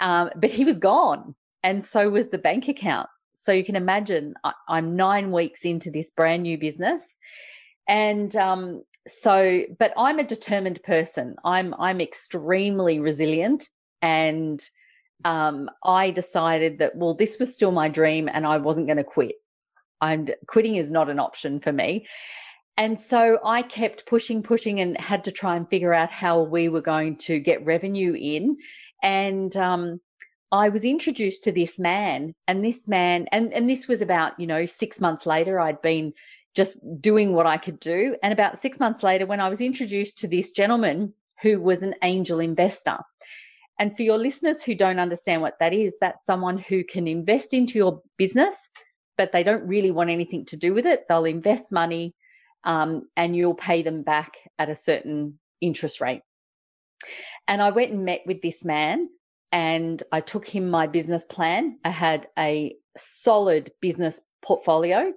Um, 0.00 0.30
but 0.36 0.50
he 0.50 0.64
was 0.64 0.78
gone. 0.78 1.34
And 1.62 1.84
so 1.84 2.08
was 2.10 2.28
the 2.28 2.38
bank 2.38 2.68
account. 2.68 3.08
So 3.34 3.52
you 3.52 3.64
can 3.64 3.76
imagine 3.76 4.34
I, 4.44 4.52
am 4.68 4.96
nine 4.96 5.30
weeks 5.30 5.64
into 5.64 5.90
this 5.90 6.10
brand 6.10 6.42
new 6.42 6.58
business. 6.58 7.02
And 7.88 8.34
um, 8.36 8.82
so, 9.06 9.62
but 9.78 9.92
I'm 9.96 10.18
a 10.18 10.24
determined 10.24 10.82
person. 10.82 11.36
I'm 11.44 11.74
I'm 11.74 12.00
extremely 12.00 13.00
resilient 13.00 13.68
and 14.02 14.62
um, 15.24 15.70
I 15.82 16.10
decided 16.10 16.78
that, 16.78 16.96
well, 16.96 17.14
this 17.14 17.38
was 17.38 17.54
still 17.54 17.72
my 17.72 17.88
dream 17.88 18.28
and 18.32 18.46
I 18.46 18.58
wasn't 18.58 18.86
going 18.86 18.98
to 18.98 19.04
quit. 19.04 19.36
I'm 20.00 20.28
quitting 20.46 20.76
is 20.76 20.90
not 20.90 21.10
an 21.10 21.18
option 21.18 21.60
for 21.60 21.72
me. 21.72 22.06
And 22.76 23.00
so 23.00 23.40
I 23.44 23.62
kept 23.62 24.06
pushing, 24.06 24.42
pushing, 24.44 24.78
and 24.78 24.96
had 25.00 25.24
to 25.24 25.32
try 25.32 25.56
and 25.56 25.68
figure 25.68 25.92
out 25.92 26.10
how 26.10 26.42
we 26.42 26.68
were 26.68 26.80
going 26.80 27.16
to 27.16 27.40
get 27.40 27.64
revenue 27.64 28.14
in. 28.14 28.56
And 29.02 29.56
um, 29.56 30.00
I 30.52 30.68
was 30.68 30.84
introduced 30.84 31.42
to 31.44 31.52
this 31.52 31.76
man, 31.76 32.34
and 32.46 32.64
this 32.64 32.86
man, 32.86 33.26
and, 33.32 33.52
and 33.52 33.68
this 33.68 33.88
was 33.88 34.00
about, 34.00 34.38
you 34.38 34.46
know, 34.46 34.64
six 34.64 35.00
months 35.00 35.26
later, 35.26 35.58
I'd 35.58 35.82
been 35.82 36.12
just 36.54 36.78
doing 37.00 37.32
what 37.32 37.46
I 37.46 37.58
could 37.58 37.80
do. 37.80 38.16
And 38.22 38.32
about 38.32 38.60
six 38.60 38.78
months 38.78 39.02
later, 39.02 39.26
when 39.26 39.40
I 39.40 39.48
was 39.48 39.60
introduced 39.60 40.18
to 40.18 40.28
this 40.28 40.52
gentleman 40.52 41.12
who 41.42 41.60
was 41.60 41.82
an 41.82 41.96
angel 42.02 42.38
investor, 42.38 42.98
and 43.78 43.96
for 43.96 44.02
your 44.02 44.18
listeners 44.18 44.62
who 44.62 44.74
don't 44.74 44.98
understand 44.98 45.42
what 45.42 45.58
that 45.60 45.72
is, 45.72 45.94
that's 46.00 46.26
someone 46.26 46.58
who 46.58 46.84
can 46.84 47.06
invest 47.06 47.54
into 47.54 47.78
your 47.78 48.02
business, 48.16 48.54
but 49.16 49.32
they 49.32 49.42
don't 49.42 49.66
really 49.66 49.90
want 49.90 50.10
anything 50.10 50.44
to 50.46 50.56
do 50.56 50.74
with 50.74 50.86
it. 50.86 51.04
They'll 51.08 51.24
invest 51.24 51.70
money, 51.70 52.14
um, 52.64 53.08
and 53.16 53.36
you'll 53.36 53.54
pay 53.54 53.82
them 53.82 54.02
back 54.02 54.36
at 54.58 54.68
a 54.68 54.76
certain 54.76 55.38
interest 55.60 56.00
rate. 56.00 56.22
And 57.46 57.62
I 57.62 57.70
went 57.70 57.92
and 57.92 58.04
met 58.04 58.22
with 58.26 58.42
this 58.42 58.64
man 58.64 59.08
and 59.52 60.02
I 60.12 60.20
took 60.20 60.46
him 60.46 60.68
my 60.68 60.86
business 60.86 61.24
plan. 61.24 61.78
I 61.84 61.90
had 61.90 62.28
a 62.38 62.76
solid 62.96 63.72
business 63.80 64.20
portfolio. 64.42 65.12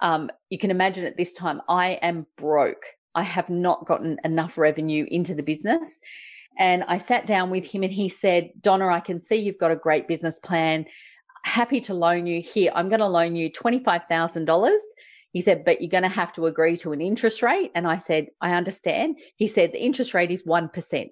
Um, 0.00 0.30
you 0.50 0.58
can 0.58 0.70
imagine 0.70 1.04
at 1.04 1.16
this 1.16 1.32
time, 1.32 1.60
I 1.68 1.92
am 2.02 2.26
broke. 2.36 2.84
I 3.14 3.22
have 3.24 3.50
not 3.50 3.86
gotten 3.86 4.18
enough 4.24 4.56
revenue 4.56 5.06
into 5.10 5.34
the 5.34 5.42
business. 5.42 6.00
And 6.58 6.84
I 6.88 6.98
sat 6.98 7.26
down 7.26 7.50
with 7.50 7.64
him 7.64 7.84
and 7.84 7.92
he 7.92 8.08
said, 8.08 8.50
Donna, 8.60 8.88
I 8.88 9.00
can 9.00 9.20
see 9.20 9.36
you've 9.36 9.58
got 9.58 9.70
a 9.70 9.76
great 9.76 10.08
business 10.08 10.40
plan. 10.40 10.86
Happy 11.44 11.80
to 11.82 11.94
loan 11.94 12.26
you 12.26 12.42
here. 12.42 12.72
I'm 12.74 12.88
going 12.88 13.00
to 13.00 13.06
loan 13.06 13.36
you 13.36 13.50
$25,000. 13.50 14.76
He 15.32 15.40
said, 15.40 15.64
but 15.64 15.80
you're 15.80 15.90
going 15.90 16.02
to 16.02 16.08
have 16.08 16.32
to 16.32 16.46
agree 16.46 16.76
to 16.78 16.92
an 16.92 17.00
interest 17.00 17.42
rate. 17.42 17.70
And 17.74 17.86
I 17.86 17.98
said, 17.98 18.26
I 18.40 18.54
understand. 18.54 19.18
He 19.36 19.46
said, 19.46 19.72
the 19.72 19.82
interest 19.82 20.14
rate 20.14 20.32
is 20.32 20.42
1%. 20.42 21.10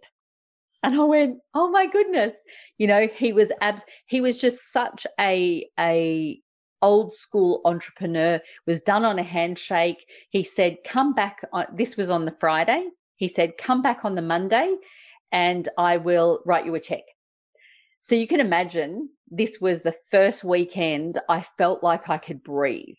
And 0.83 1.01
I 1.01 1.05
went, 1.05 1.39
oh 1.55 1.71
my 1.71 1.87
goodness. 1.87 2.35
You 2.79 2.87
know, 2.87 3.09
he 3.15 3.33
was 3.33 3.51
abs 3.61 3.83
he 4.07 4.21
was 4.21 4.39
just 4.39 4.73
such 4.73 5.07
a 5.19 5.69
a 5.79 6.41
old 6.83 7.15
school 7.15 7.63
entrepreneur, 7.65 8.41
was 8.67 8.83
done 8.83 9.05
on 9.05 9.19
a 9.19 9.23
handshake. 9.23 10.05
He 10.31 10.43
said, 10.43 10.77
come 10.85 11.15
back 11.15 11.41
on 11.53 11.67
this 11.77 11.97
was 11.97 12.11
on 12.11 12.25
the 12.25 12.37
Friday. 12.39 12.89
He 13.17 13.29
said, 13.29 13.57
come 13.57 13.81
back 13.81 14.05
on 14.05 14.15
the 14.15 14.23
Monday 14.23 14.75
and 15.37 15.69
I 15.77 15.99
will 15.99 16.41
write 16.47 16.65
you 16.65 16.75
a 16.77 16.81
check. 16.81 17.03
So 18.01 18.15
you 18.15 18.27
can 18.27 18.41
imagine 18.41 19.11
this 19.31 19.61
was 19.61 19.83
the 19.83 19.95
first 20.11 20.43
weekend 20.43 21.21
I 21.29 21.45
felt 21.59 21.83
like 21.83 22.09
I 22.09 22.17
could 22.17 22.43
breathe. 22.43 22.97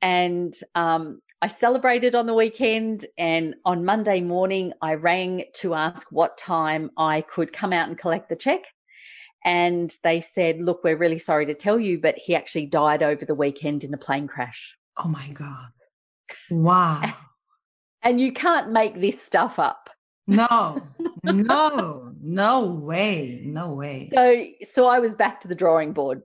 And 0.00 0.54
um, 0.74 1.20
I 1.42 1.48
celebrated 1.48 2.14
on 2.14 2.24
the 2.24 2.32
weekend, 2.32 3.04
and 3.18 3.54
on 3.66 3.84
Monday 3.84 4.22
morning, 4.22 4.72
I 4.80 4.94
rang 4.94 5.44
to 5.56 5.74
ask 5.74 6.06
what 6.10 6.38
time 6.38 6.90
I 6.96 7.20
could 7.20 7.52
come 7.52 7.74
out 7.74 7.88
and 7.88 7.98
collect 7.98 8.30
the 8.30 8.36
check. 8.36 8.62
And 9.44 9.94
they 10.02 10.22
said, 10.22 10.60
Look, 10.60 10.82
we're 10.84 10.96
really 10.96 11.18
sorry 11.18 11.44
to 11.46 11.54
tell 11.54 11.78
you, 11.78 12.00
but 12.00 12.16
he 12.16 12.34
actually 12.34 12.66
died 12.66 13.02
over 13.02 13.26
the 13.26 13.34
weekend 13.34 13.84
in 13.84 13.92
a 13.92 13.98
plane 13.98 14.26
crash. 14.26 14.74
Oh 14.96 15.08
my 15.08 15.28
God. 15.34 15.68
Wow. 16.50 17.02
And 18.00 18.20
you 18.20 18.32
can't 18.32 18.70
make 18.70 19.00
this 19.00 19.20
stuff 19.20 19.58
up. 19.58 19.90
No, 20.28 20.82
no, 21.24 22.12
no 22.20 22.64
way, 22.66 23.40
no 23.44 23.74
way. 23.74 24.10
So, 24.14 24.44
so 24.72 24.86
I 24.86 24.98
was 24.98 25.14
back 25.14 25.40
to 25.40 25.48
the 25.48 25.54
drawing 25.54 25.92
board 25.92 26.22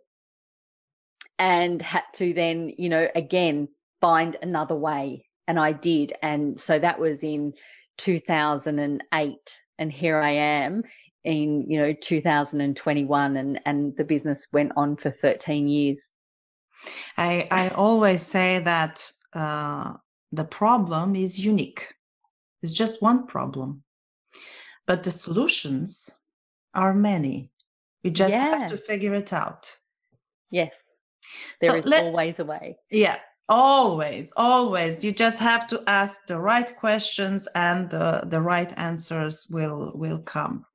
and 1.39 1.81
had 1.81 2.03
to 2.13 2.33
then, 2.33 2.73
you 2.77 2.89
know, 2.89 3.07
again 3.15 3.67
find 4.01 4.37
another 4.41 4.75
way. 4.75 5.25
And 5.47 5.59
I 5.59 5.73
did. 5.73 6.13
And 6.21 6.59
so 6.59 6.79
that 6.79 6.99
was 6.99 7.23
in 7.23 7.53
2008. 7.97 9.59
And 9.79 9.91
here 9.91 10.19
I 10.19 10.31
am 10.31 10.83
in, 11.23 11.69
you 11.69 11.79
know, 11.79 11.93
2021 11.93 13.37
and, 13.37 13.59
and 13.65 13.95
the 13.97 14.03
business 14.03 14.47
went 14.51 14.71
on 14.75 14.95
for 14.95 15.11
13 15.11 15.67
years. 15.67 15.99
I, 17.17 17.47
I 17.49 17.69
always 17.69 18.21
say 18.21 18.59
that 18.59 19.11
uh, 19.33 19.93
the 20.31 20.43
problem 20.43 21.15
is 21.15 21.43
unique. 21.43 21.93
It's 22.61 22.71
just 22.71 23.01
one 23.01 23.27
problem. 23.27 23.82
But 24.85 25.03
the 25.03 25.11
solutions 25.11 26.09
are 26.73 26.93
many. 26.93 27.51
We 28.03 28.11
just 28.11 28.33
yeah. 28.33 28.59
have 28.59 28.69
to 28.69 28.77
figure 28.77 29.13
it 29.13 29.31
out. 29.31 29.75
Yes. 30.51 30.75
there 31.61 31.71
so 31.71 31.77
is 31.77 31.85
let, 31.85 32.05
always 32.05 32.39
a 32.39 32.45
way. 32.45 32.77
Yeah. 32.91 33.17
Always, 33.49 34.31
always. 34.37 35.03
You 35.03 35.11
just 35.11 35.39
have 35.39 35.67
to 35.67 35.83
ask 35.87 36.27
the 36.27 36.39
right 36.39 36.75
questions 36.77 37.47
and 37.55 37.89
the, 37.89 38.23
the 38.25 38.41
right 38.41 38.73
answers 38.77 39.47
will 39.51 39.91
will 39.95 40.19
come. 40.19 40.65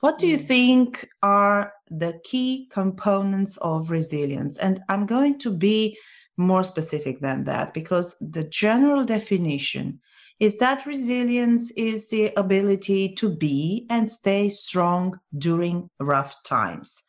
What 0.00 0.18
do 0.18 0.26
you 0.26 0.38
mm. 0.38 0.44
think 0.44 1.08
are 1.22 1.72
the 1.88 2.20
key 2.24 2.68
components 2.72 3.56
of 3.58 3.90
resilience? 3.90 4.58
And 4.58 4.80
I'm 4.88 5.06
going 5.06 5.38
to 5.40 5.56
be 5.56 5.96
more 6.36 6.64
specific 6.64 7.20
than 7.20 7.44
that 7.44 7.74
because 7.74 8.16
the 8.20 8.44
general 8.44 9.04
definition 9.04 10.00
is 10.42 10.58
that 10.58 10.86
resilience 10.86 11.70
is 11.72 12.08
the 12.08 12.32
ability 12.36 13.14
to 13.14 13.32
be 13.32 13.86
and 13.88 14.10
stay 14.10 14.48
strong 14.48 15.20
during 15.38 15.88
rough 16.00 16.42
times. 16.42 17.04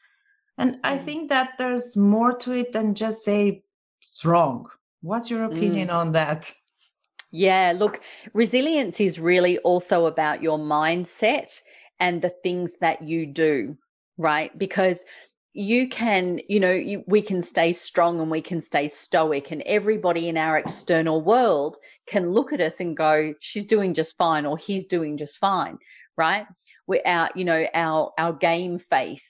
And 0.59 0.77
I 0.83 0.99
mm. 0.99 1.03
think 1.03 1.29
that 1.29 1.53
there's 1.57 1.97
more 1.97 2.33
to 2.37 2.51
it 2.51 2.73
than 2.73 2.93
just 2.93 3.23
say 3.23 3.63
strong 4.01 4.67
What's 5.03 5.29
your 5.29 5.43
opinion 5.43 5.89
mm. 5.89 5.93
on 5.95 6.11
that? 6.13 6.51
Yeah, 7.29 7.73
look, 7.75 7.99
resilience 8.33 9.01
is 9.01 9.19
really 9.19 9.57
also 9.59 10.05
about 10.05 10.41
your 10.41 10.57
mindset 10.57 11.59
and 11.99 12.21
the 12.21 12.29
things 12.29 12.71
that 12.79 13.01
you 13.03 13.25
do, 13.25 13.77
right? 14.17 14.57
Because 14.57 15.03
you 15.53 15.87
can, 15.87 16.39
you 16.47 16.59
know, 16.59 16.71
you, 16.71 17.03
we 17.07 17.21
can 17.21 17.43
stay 17.43 17.73
strong 17.73 18.19
and 18.19 18.31
we 18.31 18.41
can 18.41 18.61
stay 18.61 18.87
stoic, 18.87 19.51
and 19.51 19.61
everybody 19.63 20.27
in 20.27 20.37
our 20.37 20.57
external 20.57 21.21
world 21.21 21.77
can 22.07 22.31
look 22.31 22.53
at 22.53 22.61
us 22.61 22.79
and 22.79 22.97
go, 22.97 23.33
"She's 23.39 23.65
doing 23.65 23.93
just 23.93 24.17
fine," 24.17 24.45
or 24.45 24.57
"He's 24.57 24.85
doing 24.85 25.17
just 25.17 25.37
fine," 25.37 25.77
right? 26.17 26.47
We're 26.87 27.03
our, 27.05 27.29
you 27.35 27.45
know, 27.45 27.65
our 27.73 28.11
our 28.17 28.33
game 28.33 28.79
face 28.79 29.27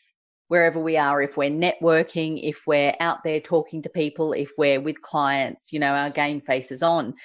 wherever 0.47 0.79
we 0.79 0.97
are, 0.97 1.21
if 1.21 1.35
we're 1.35 1.49
networking, 1.49 2.39
if 2.47 2.61
we're 2.67 2.93
out 2.99 3.23
there 3.23 3.39
talking 3.39 3.81
to 3.81 3.89
people, 3.89 4.33
if 4.33 4.51
we're 4.57 4.79
with 4.79 5.01
clients, 5.01 5.73
you 5.73 5.79
know, 5.79 5.93
our 5.93 6.09
game 6.09 6.39
face 6.41 6.71
is 6.71 6.83
on. 6.83 7.15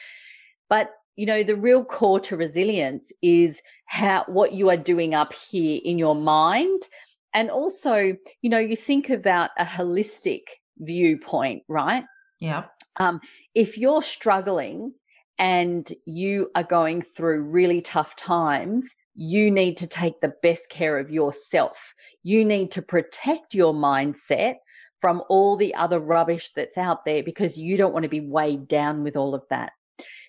But 0.68 0.90
you 1.14 1.26
know 1.26 1.42
the 1.42 1.56
real 1.56 1.84
core 1.84 2.20
to 2.20 2.36
resilience 2.36 3.10
is 3.22 3.60
how 3.86 4.24
what 4.28 4.52
you 4.52 4.70
are 4.70 4.76
doing 4.76 5.14
up 5.14 5.32
here 5.32 5.80
in 5.84 5.98
your 5.98 6.14
mind 6.14 6.86
and 7.34 7.50
also 7.50 8.16
you 8.42 8.50
know 8.50 8.58
you 8.58 8.76
think 8.76 9.10
about 9.10 9.50
a 9.58 9.64
holistic 9.64 10.42
viewpoint 10.78 11.62
right 11.68 12.04
yeah 12.40 12.64
um, 13.00 13.20
if 13.54 13.78
you're 13.78 14.02
struggling 14.02 14.92
and 15.38 15.92
you 16.04 16.50
are 16.56 16.64
going 16.64 17.00
through 17.02 17.42
really 17.42 17.80
tough 17.80 18.16
times 18.16 18.88
you 19.20 19.50
need 19.50 19.76
to 19.76 19.86
take 19.88 20.20
the 20.20 20.32
best 20.44 20.68
care 20.68 20.96
of 20.96 21.10
yourself. 21.10 21.92
You 22.22 22.44
need 22.44 22.70
to 22.72 22.82
protect 22.82 23.52
your 23.52 23.74
mindset 23.74 24.58
from 25.00 25.24
all 25.28 25.56
the 25.56 25.74
other 25.74 25.98
rubbish 25.98 26.52
that's 26.54 26.78
out 26.78 27.04
there 27.04 27.24
because 27.24 27.56
you 27.56 27.76
don't 27.76 27.92
want 27.92 28.04
to 28.04 28.08
be 28.08 28.20
weighed 28.20 28.68
down 28.68 29.02
with 29.02 29.16
all 29.16 29.34
of 29.34 29.42
that. 29.50 29.72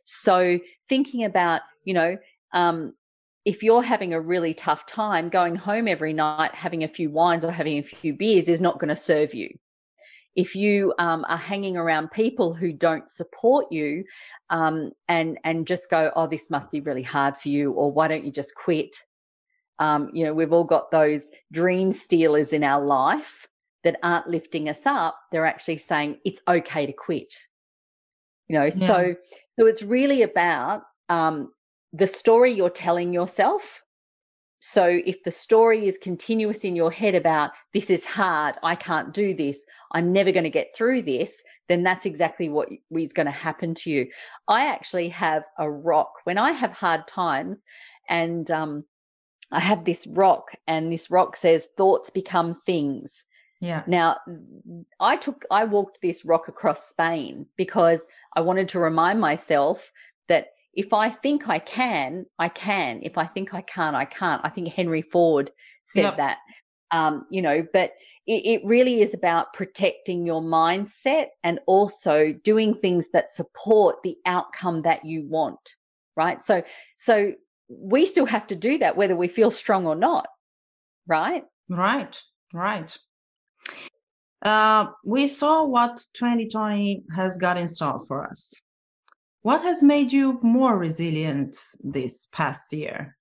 So, 0.05 0.59
thinking 0.89 1.23
about, 1.23 1.61
you 1.83 1.93
know, 1.93 2.17
um, 2.51 2.93
if 3.45 3.63
you're 3.63 3.83
having 3.83 4.13
a 4.13 4.21
really 4.21 4.53
tough 4.53 4.85
time, 4.85 5.29
going 5.29 5.55
home 5.55 5.87
every 5.87 6.13
night, 6.13 6.53
having 6.53 6.83
a 6.83 6.87
few 6.87 7.09
wines 7.09 7.45
or 7.45 7.51
having 7.51 7.79
a 7.79 7.83
few 7.83 8.13
beers 8.13 8.47
is 8.47 8.59
not 8.59 8.79
going 8.79 8.89
to 8.89 8.95
serve 8.95 9.33
you. 9.33 9.49
If 10.35 10.55
you 10.55 10.93
um, 10.99 11.25
are 11.27 11.37
hanging 11.37 11.75
around 11.75 12.11
people 12.11 12.53
who 12.53 12.71
don't 12.71 13.09
support 13.09 13.71
you 13.71 14.03
um, 14.49 14.91
and 15.07 15.37
and 15.43 15.65
just 15.65 15.89
go 15.89 16.11
oh 16.15 16.27
this 16.27 16.49
must 16.49 16.71
be 16.71 16.81
really 16.81 17.01
hard 17.01 17.37
for 17.37 17.49
you 17.49 17.71
or 17.71 17.91
why 17.91 18.07
don't 18.07 18.25
you 18.25 18.31
just 18.31 18.53
quit? 18.55 18.95
Um, 19.79 20.11
you 20.13 20.25
know 20.25 20.33
we've 20.33 20.53
all 20.53 20.65
got 20.65 20.91
those 20.91 21.29
dream 21.51 21.93
stealers 21.93 22.53
in 22.53 22.63
our 22.63 22.85
life 22.85 23.47
that 23.83 23.97
aren't 24.03 24.27
lifting 24.27 24.69
us 24.69 24.81
up. 24.85 25.17
They're 25.31 25.45
actually 25.45 25.77
saying 25.77 26.19
it's 26.23 26.41
okay 26.47 26.85
to 26.85 26.93
quit. 26.93 27.33
You 28.47 28.59
know 28.59 28.65
yeah. 28.65 28.87
so 28.87 29.15
so 29.57 29.65
it's 29.65 29.81
really 29.81 30.21
about 30.21 30.83
um, 31.09 31.51
the 31.93 32.07
story 32.07 32.53
you're 32.53 32.69
telling 32.69 33.13
yourself 33.13 33.81
so 34.59 34.85
if 35.05 35.23
the 35.23 35.31
story 35.31 35.87
is 35.87 35.97
continuous 35.97 36.59
in 36.59 36.75
your 36.75 36.91
head 36.91 37.15
about 37.15 37.51
this 37.73 37.89
is 37.89 38.03
hard, 38.03 38.55
I 38.61 38.75
can't 38.75 39.13
do 39.13 39.33
this, 39.33 39.57
I'm 39.91 40.11
never 40.11 40.31
going 40.31 40.43
to 40.43 40.49
get 40.49 40.75
through 40.75 41.03
this, 41.03 41.41
then 41.69 41.81
that's 41.81 42.05
exactly 42.05 42.49
what 42.49 42.67
is 42.91 43.13
going 43.13 43.25
to 43.25 43.31
happen 43.31 43.73
to 43.75 43.89
you. 43.89 44.07
I 44.47 44.67
actually 44.67 45.09
have 45.09 45.43
a 45.57 45.69
rock 45.69 46.11
when 46.25 46.37
I 46.37 46.51
have 46.51 46.71
hard 46.71 47.07
times 47.07 47.63
and 48.09 48.49
um, 48.51 48.83
I 49.51 49.61
have 49.61 49.85
this 49.85 50.05
rock 50.07 50.53
and 50.67 50.91
this 50.91 51.09
rock 51.09 51.37
says 51.37 51.69
thoughts 51.77 52.09
become 52.09 52.55
things. 52.65 53.23
Yeah. 53.61 53.83
Now, 53.87 54.17
I 54.99 55.15
took, 55.17 55.45
I 55.51 55.65
walked 55.65 55.99
this 56.01 56.25
rock 56.25 56.49
across 56.49 56.89
Spain 56.89 57.45
because 57.55 58.01
I 58.35 58.41
wanted 58.41 58.69
to 58.69 58.79
remind 58.79 59.21
myself 59.21 59.91
that 60.27 60.47
if 60.79 60.93
I 60.93 61.09
think 61.09 61.49
I 61.49 61.59
can, 61.59 62.25
I 62.39 62.47
can. 62.47 63.01
If 63.03 63.17
I 63.17 63.25
think 63.25 63.53
I 63.53 63.59
can't, 63.59 63.97
I 63.97 64.05
can't. 64.05 64.39
I 64.45 64.49
think 64.49 64.69
Henry 64.69 65.01
Ford 65.01 65.51
said 65.83 66.03
yep. 66.03 66.17
that. 66.17 66.37
Um, 66.89 67.25
you 67.29 67.41
know, 67.41 67.67
but 67.73 67.91
it, 68.25 68.45
it 68.45 68.61
really 68.63 69.01
is 69.01 69.13
about 69.13 69.51
protecting 69.53 70.25
your 70.25 70.41
mindset 70.41 71.25
and 71.43 71.59
also 71.67 72.31
doing 72.45 72.75
things 72.75 73.09
that 73.11 73.27
support 73.27 73.97
the 74.05 74.15
outcome 74.25 74.83
that 74.83 75.03
you 75.03 75.25
want. 75.27 75.59
Right. 76.15 76.41
So, 76.45 76.63
so 76.97 77.33
we 77.67 78.05
still 78.05 78.25
have 78.25 78.47
to 78.47 78.55
do 78.55 78.77
that 78.77 78.95
whether 78.95 79.17
we 79.17 79.27
feel 79.27 79.51
strong 79.51 79.85
or 79.85 79.95
not. 79.95 80.29
Right. 81.07 81.43
Right. 81.67 82.21
Right. 82.53 82.97
Uh, 84.41 84.91
we 85.03 85.27
saw 85.27 85.65
what 85.65 85.97
2020 86.13 87.03
has 87.13 87.37
got 87.37 87.57
installed 87.57 88.07
for 88.07 88.25
us 88.25 88.61
What 89.41 89.61
has 89.61 89.81
made 89.81 90.11
you 90.11 90.39
more 90.41 90.77
resilient 90.77 91.57
this 91.81 92.27
past 92.33 92.73
year? 92.73 93.15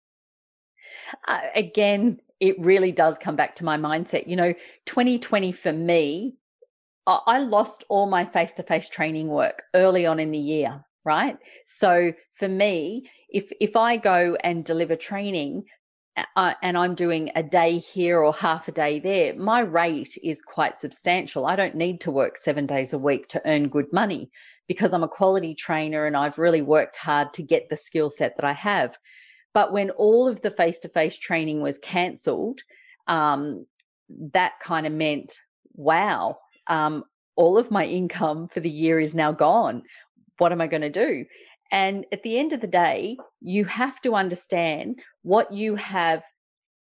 Uh, 1.27 1.41
again, 1.55 2.21
it 2.41 2.59
really 2.59 2.93
does 2.93 3.19
come 3.19 3.37
back 3.37 3.55
to 3.57 3.65
my 3.65 3.77
mindset. 3.77 4.27
You 4.27 4.37
know, 4.37 4.53
2020 4.87 5.53
for 5.53 5.73
me, 5.73 6.37
I 7.07 7.39
lost 7.39 7.85
all 7.89 8.07
my 8.07 8.27
face 8.27 8.53
to 8.55 8.63
face 8.63 8.89
training 8.89 9.29
work 9.29 9.63
early 9.75 10.05
on 10.05 10.21
in 10.21 10.31
the 10.31 10.39
year, 10.39 10.85
right? 11.05 11.39
So 11.65 12.13
for 12.39 12.49
me, 12.49 13.09
if 13.31 13.51
if 13.61 13.77
I 13.77 13.97
go 13.97 14.37
and 14.45 14.63
deliver 14.63 14.95
training 14.95 15.65
uh, 16.37 16.55
and 16.63 16.77
I'm 16.77 16.95
doing 16.95 17.31
a 17.35 17.43
day 17.43 17.79
here 17.79 18.21
or 18.23 18.33
half 18.33 18.69
a 18.69 18.73
day 18.73 19.01
there, 19.01 19.35
my 19.35 19.61
rate 19.61 20.19
is 20.23 20.43
quite 20.43 20.79
substantial. 20.81 21.47
I 21.47 21.57
don't 21.57 21.75
need 21.75 22.01
to 22.03 22.11
work 22.11 22.39
seven 22.39 22.67
days 22.67 22.93
a 22.93 22.99
week 22.99 23.29
to 23.29 23.43
earn 23.47 23.69
good 23.69 23.93
money 23.93 24.31
because 24.69 24.93
I'm 24.93 25.03
a 25.03 25.09
quality 25.09 25.55
trainer 25.55 26.07
and 26.07 26.17
I've 26.17 26.39
really 26.39 26.63
worked 26.63 26.97
hard 26.97 27.33
to 27.35 27.43
get 27.43 27.69
the 27.69 27.77
skill 27.77 28.11
set 28.11 28.37
that 28.37 28.45
I 28.45 28.53
have. 28.53 28.97
But 29.55 29.73
when 29.73 29.91
all 29.91 30.29
of 30.29 30.41
the 30.41 30.51
face 30.51 30.79
to 30.81 30.89
face 30.89 31.17
training 31.17 31.61
was 31.61 31.79
cancelled, 31.79 32.61
um, 33.07 33.67
that 34.33 34.53
kind 34.63 34.87
of 34.87 34.93
meant, 34.93 35.41
wow, 35.75 36.39
um, 36.67 37.05
all 37.37 37.59
of 37.59 37.71
my 37.71 37.85
income 37.85 38.49
for 38.49 38.61
the 38.61 38.71
year 38.71 38.99
is 39.01 39.15
now 39.15 39.33
gone. 39.33 39.83
What 40.39 40.53
am 40.53 40.61
I 40.61 40.67
going 40.67 40.83
to 40.83 40.91
do? 40.91 41.25
And 41.71 42.07
at 42.13 42.23
the 42.23 42.39
end 42.39 42.53
of 42.53 42.61
the 42.61 42.67
day, 42.67 43.19
you 43.41 43.65
have 43.67 44.01
to 44.03 44.15
understand 44.15 45.01
what 45.23 45.53
you 45.53 45.75
have 45.77 46.23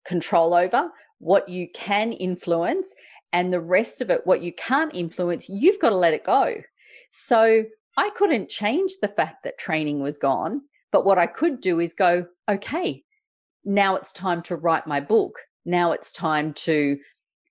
control 0.06 0.54
over, 0.54 0.90
what 1.18 1.48
you 1.48 1.68
can 1.74 2.12
influence, 2.12 2.94
and 3.32 3.52
the 3.52 3.60
rest 3.60 4.00
of 4.00 4.10
it, 4.10 4.26
what 4.26 4.42
you 4.42 4.52
can't 4.52 4.94
influence, 4.94 5.46
you've 5.48 5.80
got 5.80 5.90
to 5.90 5.96
let 5.96 6.14
it 6.14 6.24
go. 6.24 6.54
So 7.10 7.64
I 7.96 8.10
couldn't 8.10 8.50
change 8.50 8.94
the 9.00 9.08
fact 9.08 9.44
that 9.44 9.58
training 9.58 10.00
was 10.00 10.18
gone, 10.18 10.62
but 10.92 11.04
what 11.04 11.18
I 11.18 11.26
could 11.26 11.60
do 11.60 11.80
is 11.80 11.94
go, 11.94 12.26
okay, 12.48 13.02
now 13.64 13.96
it's 13.96 14.12
time 14.12 14.42
to 14.44 14.56
write 14.56 14.86
my 14.86 15.00
book. 15.00 15.34
Now 15.64 15.92
it's 15.92 16.12
time 16.12 16.54
to 16.54 16.98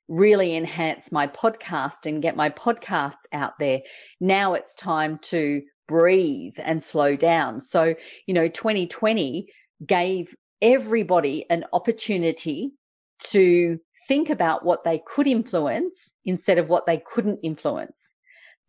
really 0.08 0.56
enhance 0.56 1.12
my 1.12 1.28
podcast 1.28 2.06
and 2.06 2.22
get 2.22 2.36
my 2.36 2.50
podcast 2.50 3.18
out 3.34 3.54
there. 3.60 3.82
Now 4.22 4.54
it's 4.54 4.76
time 4.76 5.20
to 5.24 5.62
breathe 5.88 6.56
and 6.58 6.82
slow 6.82 7.16
down. 7.16 7.62
So, 7.62 7.96
you 8.26 8.34
know, 8.34 8.48
2020 8.48 9.48
gave 9.86 10.36
everybody 10.62 11.46
an 11.50 11.66
opportunity 11.74 12.72
to 13.20 13.80
think 14.08 14.30
about 14.30 14.66
what 14.66 14.84
they 14.84 15.02
could 15.06 15.28
influence 15.28 16.14
instead 16.26 16.58
of 16.58 16.70
what 16.70 16.86
they 16.86 16.98
couldn't 16.98 17.40
influence. 17.44 18.14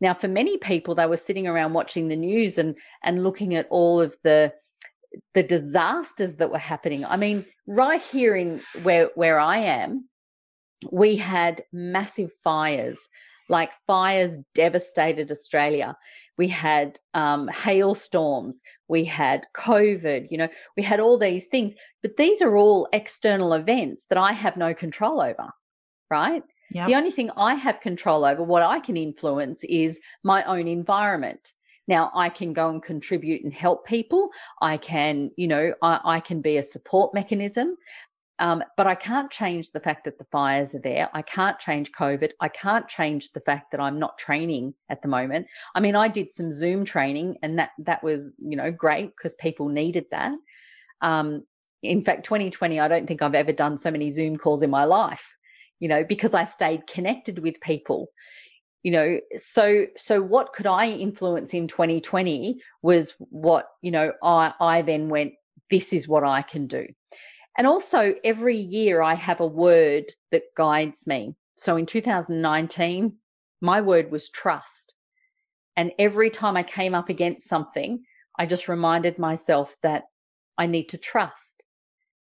Now, 0.00 0.14
for 0.14 0.28
many 0.28 0.58
people, 0.58 0.94
they 0.94 1.06
were 1.06 1.16
sitting 1.16 1.46
around 1.46 1.72
watching 1.72 2.08
the 2.08 2.16
news 2.16 2.58
and, 2.58 2.76
and 3.02 3.22
looking 3.22 3.54
at 3.54 3.66
all 3.70 4.00
of 4.00 4.16
the 4.22 4.52
the 5.34 5.42
disasters 5.42 6.36
that 6.36 6.50
were 6.50 6.58
happening. 6.58 7.02
I 7.04 7.16
mean, 7.16 7.46
right 7.66 8.02
here 8.02 8.36
in 8.36 8.60
where 8.82 9.10
where 9.14 9.38
I 9.38 9.58
am, 9.58 10.08
we 10.90 11.16
had 11.16 11.64
massive 11.72 12.30
fires. 12.44 12.98
Like 13.48 13.70
fires 13.86 14.36
devastated 14.54 15.30
Australia. 15.30 15.96
We 16.36 16.48
had 16.48 16.98
um, 17.14 17.48
hailstorms. 17.48 18.60
We 18.88 19.04
had 19.04 19.46
COVID. 19.56 20.30
You 20.30 20.38
know, 20.38 20.48
we 20.76 20.82
had 20.82 21.00
all 21.00 21.18
these 21.18 21.46
things. 21.46 21.74
But 22.02 22.16
these 22.16 22.42
are 22.42 22.56
all 22.56 22.88
external 22.92 23.52
events 23.52 24.02
that 24.10 24.18
I 24.18 24.32
have 24.32 24.56
no 24.56 24.74
control 24.74 25.20
over, 25.20 25.50
right? 26.10 26.42
Yep. 26.72 26.88
The 26.88 26.94
only 26.96 27.10
thing 27.10 27.30
I 27.36 27.54
have 27.54 27.80
control 27.80 28.24
over, 28.24 28.42
what 28.42 28.62
I 28.62 28.80
can 28.80 28.96
influence, 28.96 29.62
is 29.64 30.00
my 30.24 30.42
own 30.44 30.66
environment. 30.66 31.52
Now 31.88 32.10
I 32.14 32.28
can 32.28 32.52
go 32.52 32.68
and 32.68 32.82
contribute 32.82 33.44
and 33.44 33.52
help 33.52 33.86
people. 33.86 34.30
I 34.60 34.76
can, 34.76 35.30
you 35.36 35.46
know, 35.46 35.74
I, 35.82 36.00
I 36.04 36.20
can 36.20 36.40
be 36.40 36.56
a 36.56 36.62
support 36.62 37.14
mechanism. 37.14 37.76
Um, 38.38 38.62
but 38.76 38.86
I 38.86 38.94
can't 38.94 39.30
change 39.30 39.70
the 39.70 39.80
fact 39.80 40.04
that 40.04 40.18
the 40.18 40.26
fires 40.30 40.74
are 40.74 40.80
there. 40.80 41.08
I 41.14 41.22
can't 41.22 41.58
change 41.58 41.92
COVID. 41.92 42.32
I 42.40 42.48
can't 42.48 42.86
change 42.86 43.32
the 43.32 43.40
fact 43.40 43.70
that 43.70 43.80
I'm 43.80 43.98
not 43.98 44.18
training 44.18 44.74
at 44.90 45.00
the 45.00 45.08
moment. 45.08 45.46
I 45.74 45.80
mean, 45.80 45.96
I 45.96 46.08
did 46.08 46.32
some 46.32 46.52
Zoom 46.52 46.84
training 46.84 47.38
and 47.42 47.58
that, 47.58 47.70
that 47.78 48.02
was, 48.02 48.28
you 48.38 48.56
know, 48.56 48.70
great 48.70 49.12
because 49.16 49.34
people 49.36 49.68
needed 49.68 50.04
that. 50.10 50.32
Um, 51.00 51.44
in 51.82 52.04
fact, 52.04 52.24
2020, 52.24 52.78
I 52.78 52.88
don't 52.88 53.06
think 53.06 53.22
I've 53.22 53.34
ever 53.34 53.52
done 53.52 53.78
so 53.78 53.90
many 53.90 54.10
Zoom 54.10 54.36
calls 54.36 54.62
in 54.62 54.70
my 54.70 54.84
life, 54.84 55.24
you 55.80 55.88
know, 55.88 56.04
because 56.04 56.34
I 56.34 56.44
stayed 56.44 56.86
connected 56.86 57.38
with 57.38 57.60
people 57.60 58.10
you 58.82 58.92
know 58.92 59.18
so 59.36 59.86
so 59.96 60.22
what 60.22 60.52
could 60.52 60.66
i 60.66 60.88
influence 60.88 61.54
in 61.54 61.66
2020 61.66 62.60
was 62.82 63.14
what 63.18 63.66
you 63.82 63.90
know 63.90 64.12
i 64.22 64.52
i 64.60 64.82
then 64.82 65.08
went 65.08 65.32
this 65.70 65.92
is 65.92 66.06
what 66.06 66.22
i 66.22 66.40
can 66.40 66.68
do 66.68 66.86
and 67.56 67.66
also 67.66 68.14
every 68.24 68.56
year 68.56 69.02
i 69.02 69.14
have 69.14 69.40
a 69.40 69.46
word 69.46 70.12
that 70.30 70.54
guides 70.56 71.06
me. 71.06 71.34
So 71.56 71.76
in 71.76 71.86
2019 71.86 73.16
my 73.60 73.80
word 73.80 74.10
was 74.10 74.28
trust. 74.30 74.94
And 75.76 75.92
every 75.98 76.30
time 76.30 76.56
i 76.56 76.62
came 76.62 76.94
up 76.94 77.08
against 77.08 77.48
something 77.48 78.04
i 78.38 78.46
just 78.46 78.68
reminded 78.68 79.18
myself 79.18 79.74
that 79.82 80.04
i 80.58 80.66
need 80.66 80.90
to 80.90 80.98
trust. 80.98 81.62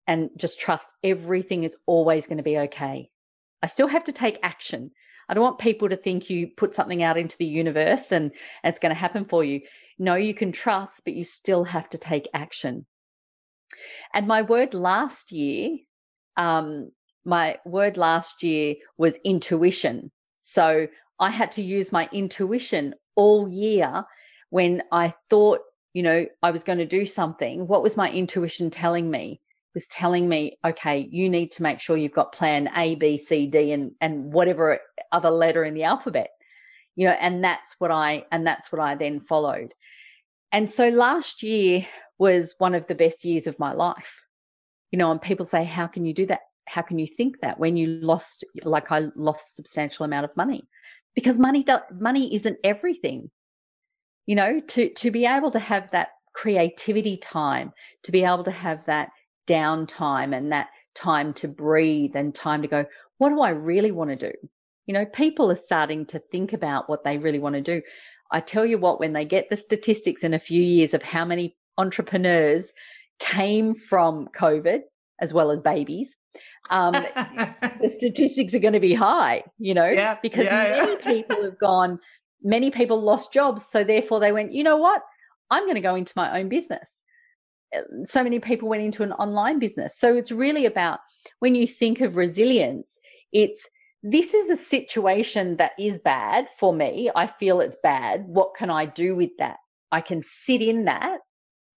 And 0.08 0.30
just 0.38 0.60
trust 0.60 0.94
everything 1.04 1.64
is 1.64 1.76
always 1.86 2.28
going 2.28 2.38
to 2.38 2.44
be 2.44 2.58
okay. 2.60 3.10
I 3.62 3.68
still 3.68 3.88
have 3.88 4.06
to 4.06 4.14
take 4.14 4.40
action. 4.42 4.92
I 5.30 5.34
don't 5.34 5.44
want 5.44 5.60
people 5.60 5.90
to 5.90 5.98
think 5.98 6.30
you 6.30 6.48
put 6.56 6.74
something 6.74 7.04
out 7.04 7.18
into 7.18 7.36
the 7.38 7.46
universe 7.46 8.12
and, 8.12 8.32
and 8.64 8.72
it's 8.72 8.80
going 8.80 8.94
to 8.94 9.00
happen 9.00 9.26
for 9.26 9.44
you. 9.44 9.62
No, 10.00 10.16
you 10.16 10.34
can 10.34 10.52
trust, 10.54 11.02
but 11.04 11.14
you 11.14 11.26
still 11.26 11.66
have 11.66 11.90
to 11.90 11.98
take 11.98 12.30
action. 12.34 12.86
And 14.14 14.28
my 14.28 14.42
word 14.42 14.74
last 14.74 15.32
year, 15.32 15.78
um, 16.38 16.92
my 17.26 17.58
word 17.66 17.98
last 17.98 18.44
year 18.44 18.76
was 18.98 19.18
intuition. 19.24 20.12
So 20.42 20.88
I 21.20 21.30
had 21.30 21.52
to 21.54 21.62
use 21.62 21.92
my 21.92 22.10
intuition 22.14 22.96
all 23.16 23.50
year 23.50 24.06
when 24.50 24.84
I 24.92 25.14
thought, 25.30 25.62
you 25.94 26.04
know, 26.04 26.26
I 26.44 26.52
was 26.52 26.64
going 26.64 26.78
to 26.78 26.86
do 26.86 27.06
something. 27.06 27.68
What 27.68 27.84
was 27.84 27.98
my 27.98 28.10
intuition 28.12 28.70
telling 28.70 29.10
me? 29.10 29.42
was 29.78 29.88
telling 29.90 30.28
me, 30.28 30.58
okay, 30.66 31.08
you 31.12 31.30
need 31.30 31.52
to 31.52 31.62
make 31.62 31.80
sure 31.80 31.96
you've 31.98 32.12
got 32.12 32.32
plan 32.32 32.68
A, 32.76 32.96
B, 32.96 33.20
C, 33.20 33.46
D, 33.46 33.74
and 33.74 33.92
and 34.02 34.34
whatever 34.34 34.80
other 35.12 35.30
letter 35.30 35.64
in 35.66 35.76
the 35.76 35.84
alphabet, 35.84 36.32
you 36.96 37.06
know, 37.06 37.14
and 37.14 37.44
that's 37.44 37.76
what 37.78 37.92
I 37.92 38.26
and 38.32 38.46
that's 38.46 38.72
what 38.72 38.82
I 38.82 38.96
then 38.96 39.20
followed. 39.20 39.76
And 40.52 40.72
so 40.72 40.90
last 40.90 41.44
year 41.44 41.86
was 42.18 42.56
one 42.58 42.76
of 42.76 42.88
the 42.88 42.96
best 42.96 43.26
years 43.26 43.48
of 43.48 43.60
my 43.60 43.74
life. 43.74 44.12
You 44.92 45.00
know, 45.00 45.12
and 45.12 45.22
people 45.22 45.46
say, 45.46 45.64
how 45.64 45.88
can 45.88 46.06
you 46.06 46.14
do 46.14 46.26
that? 46.28 46.42
How 46.68 46.82
can 46.82 47.00
you 47.00 47.08
think 47.08 47.42
that 47.42 47.60
when 47.60 47.78
you 47.78 47.88
lost, 47.88 48.44
like 48.64 48.92
I 48.92 49.08
lost 49.16 49.56
substantial 49.56 50.06
amount 50.06 50.26
of 50.26 50.36
money? 50.36 50.68
Because 51.16 51.38
money, 51.38 51.66
money 51.92 52.36
isn't 52.36 52.58
everything. 52.64 53.30
You 54.26 54.36
know, 54.36 54.60
to 54.60 54.94
to 54.94 55.12
be 55.12 55.26
able 55.26 55.52
to 55.52 55.60
have 55.60 55.90
that 55.92 56.10
creativity 56.34 57.18
time, 57.18 57.74
to 58.04 58.12
be 58.12 58.24
able 58.24 58.44
to 58.44 58.52
have 58.52 58.86
that 58.86 59.10
downtime 59.48 60.36
and 60.36 60.52
that 60.52 60.68
time 60.94 61.34
to 61.34 61.48
breathe 61.48 62.16
and 62.16 62.36
time 62.36 62.62
to 62.62 62.68
go, 62.68 62.86
what 63.18 63.30
do 63.30 63.42
I 63.42 63.50
really 63.50 63.92
want 63.92 64.10
to 64.10 64.32
do? 64.32 64.34
You 64.86 64.94
know, 64.94 65.06
people 65.06 65.52
are 65.52 65.56
starting 65.56 66.06
to 66.08 66.20
think 66.20 66.54
about 66.54 66.90
what 66.90 67.04
they 67.04 67.18
really 67.18 67.40
want 67.40 67.56
to 67.56 67.62
do. 67.62 67.82
I 68.32 68.40
tell 68.40 68.66
you 68.66 68.78
what, 68.78 69.00
when 69.00 69.14
they 69.14 69.26
get 69.26 69.50
the 69.50 69.58
statistics 69.58 70.24
in 70.24 70.34
a 70.34 70.40
few 70.40 70.62
years 70.62 70.94
of 70.94 71.04
how 71.04 71.26
many 71.26 71.56
entrepreneurs 71.78 72.74
came 73.20 73.76
from 73.76 74.28
COVID 74.38 74.82
as 75.20 75.34
well 75.34 75.52
as 75.52 75.62
babies, 75.62 76.16
um, 76.70 76.94
the 77.82 77.94
statistics 77.96 78.54
are 78.54 78.60
going 78.60 78.74
to 78.74 78.80
be 78.80 78.94
high, 78.94 79.44
you 79.58 79.74
know, 79.74 79.90
yeah, 79.90 80.18
because 80.22 80.46
yeah, 80.46 80.86
many 80.86 80.92
yeah. 80.92 80.98
people 81.14 81.44
have 81.44 81.60
gone, 81.60 82.00
many 82.44 82.72
people 82.72 83.02
lost 83.02 83.34
jobs. 83.34 83.64
So 83.70 83.84
therefore 83.84 84.20
they 84.20 84.32
went, 84.32 84.54
you 84.54 84.64
know 84.64 84.78
what? 84.78 85.02
I'm 85.50 85.64
going 85.64 85.76
to 85.76 85.82
go 85.82 85.96
into 85.96 86.14
my 86.16 86.40
own 86.40 86.50
business 86.50 87.02
so 88.06 88.24
many 88.24 88.40
people 88.40 88.70
went 88.70 88.84
into 88.84 89.04
an 89.04 89.12
online 89.14 89.60
business. 89.60 89.98
So 89.98 90.16
it's 90.16 90.32
really 90.32 90.66
about 90.66 91.00
when 91.40 91.56
you 91.56 91.68
think 91.68 92.02
of 92.02 92.16
resilience, 92.16 93.00
it's 93.32 93.68
this 94.04 94.34
is 94.34 94.50
a 94.50 94.58
situation 94.58 95.58
that 95.58 95.72
is 95.80 96.00
bad 96.00 96.48
for 96.60 96.74
me. 96.74 97.10
I 97.16 97.28
feel 97.28 97.62
it's 97.62 97.78
bad. 97.82 98.26
What 98.28 98.56
can 98.56 98.70
I 98.70 98.86
do 98.86 99.16
with 99.16 99.32
that? 99.40 99.58
I 99.92 100.02
can 100.02 100.24
sit 100.24 100.62
in 100.62 100.86
that, 100.86 101.20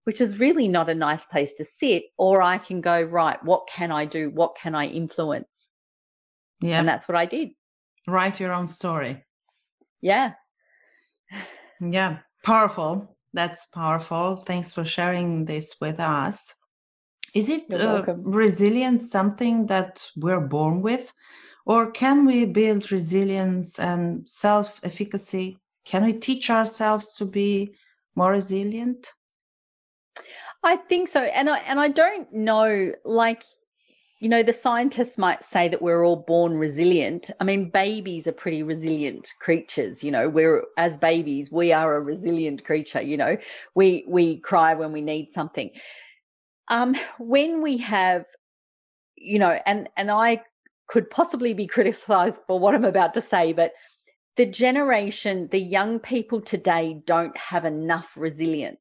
which 0.04 0.20
is 0.20 0.38
really 0.38 0.68
not 0.68 0.90
a 0.90 0.94
nice 0.94 1.24
place 1.26 1.54
to 1.54 1.64
sit, 1.64 2.04
or 2.16 2.42
I 2.42 2.58
can 2.58 2.80
go, 2.80 3.02
right, 3.02 3.42
what 3.44 3.68
can 3.68 3.92
I 3.92 4.06
do? 4.06 4.30
What 4.30 4.56
can 4.56 4.74
I 4.74 4.86
influence? 4.86 5.46
Yeah. 6.60 6.80
And 6.80 6.88
that's 6.88 7.06
what 7.06 7.16
I 7.16 7.26
did. 7.26 7.50
Write 8.06 8.40
your 8.40 8.52
own 8.52 8.66
story. 8.66 9.24
Yeah. 10.00 10.32
Yeah. 11.80 12.18
Powerful. 12.44 13.16
That's 13.32 13.66
powerful. 13.66 14.36
Thanks 14.36 14.72
for 14.72 14.84
sharing 14.84 15.44
this 15.44 15.76
with 15.80 16.00
us. 16.00 16.54
Is 17.34 17.50
it 17.50 17.72
uh, 17.74 18.02
resilience 18.16 19.10
something 19.10 19.66
that 19.66 20.08
we're 20.16 20.40
born 20.40 20.80
with? 20.80 21.12
Or 21.68 21.90
can 21.90 22.24
we 22.24 22.46
build 22.46 22.90
resilience 22.90 23.78
and 23.78 24.26
self 24.26 24.80
efficacy? 24.82 25.58
Can 25.84 26.02
we 26.02 26.14
teach 26.14 26.48
ourselves 26.48 27.14
to 27.16 27.26
be 27.26 27.74
more 28.16 28.32
resilient? 28.32 29.12
I 30.64 30.76
think 30.76 31.08
so. 31.08 31.20
And 31.20 31.50
I 31.50 31.58
and 31.58 31.78
I 31.78 31.88
don't 31.88 32.32
know 32.32 32.92
like 33.04 33.44
you 34.20 34.30
know 34.30 34.42
the 34.42 34.52
scientists 34.54 35.18
might 35.18 35.44
say 35.44 35.68
that 35.68 35.82
we're 35.82 36.06
all 36.06 36.24
born 36.26 36.56
resilient. 36.56 37.30
I 37.38 37.44
mean 37.44 37.68
babies 37.68 38.26
are 38.26 38.32
pretty 38.32 38.62
resilient 38.62 39.30
creatures, 39.38 40.02
you 40.02 40.10
know. 40.10 40.26
We're 40.26 40.64
as 40.78 40.96
babies, 40.96 41.52
we 41.52 41.72
are 41.74 41.96
a 41.96 42.00
resilient 42.00 42.64
creature, 42.64 43.02
you 43.02 43.18
know. 43.18 43.36
We 43.74 44.06
we 44.08 44.38
cry 44.38 44.72
when 44.72 44.90
we 44.90 45.02
need 45.02 45.34
something. 45.34 45.70
Um 46.68 46.96
when 47.18 47.60
we 47.60 47.76
have 47.76 48.24
you 49.16 49.38
know 49.38 49.58
and 49.66 49.90
and 49.98 50.10
I 50.10 50.40
could 50.88 51.10
possibly 51.10 51.54
be 51.54 51.66
criticized 51.66 52.40
for 52.46 52.58
what 52.58 52.74
I'm 52.74 52.84
about 52.84 53.14
to 53.14 53.22
say, 53.22 53.52
but 53.52 53.72
the 54.36 54.46
generation, 54.46 55.48
the 55.50 55.60
young 55.60 55.98
people 55.98 56.40
today 56.40 57.00
don't 57.06 57.36
have 57.36 57.64
enough 57.64 58.08
resilience. 58.16 58.80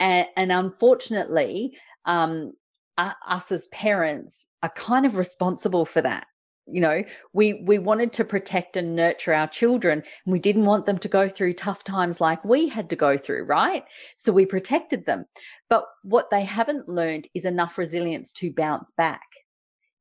And, 0.00 0.26
and 0.36 0.50
unfortunately, 0.52 1.78
um, 2.04 2.52
us 2.98 3.52
as 3.52 3.66
parents 3.68 4.46
are 4.62 4.70
kind 4.70 5.06
of 5.06 5.16
responsible 5.16 5.86
for 5.86 6.02
that. 6.02 6.26
You 6.66 6.80
know, 6.80 7.02
we 7.32 7.64
we 7.64 7.78
wanted 7.78 8.12
to 8.12 8.24
protect 8.24 8.76
and 8.76 8.94
nurture 8.94 9.32
our 9.32 9.48
children, 9.48 10.02
and 10.24 10.32
we 10.32 10.38
didn't 10.38 10.66
want 10.66 10.86
them 10.86 10.98
to 10.98 11.08
go 11.08 11.28
through 11.28 11.54
tough 11.54 11.82
times 11.82 12.20
like 12.20 12.44
we 12.44 12.68
had 12.68 12.90
to 12.90 12.96
go 12.96 13.18
through, 13.18 13.44
right? 13.44 13.84
So 14.16 14.32
we 14.32 14.46
protected 14.46 15.04
them. 15.04 15.24
But 15.68 15.84
what 16.02 16.28
they 16.30 16.44
haven't 16.44 16.88
learned 16.88 17.26
is 17.34 17.44
enough 17.44 17.76
resilience 17.76 18.30
to 18.32 18.52
bounce 18.52 18.92
back. 18.96 19.22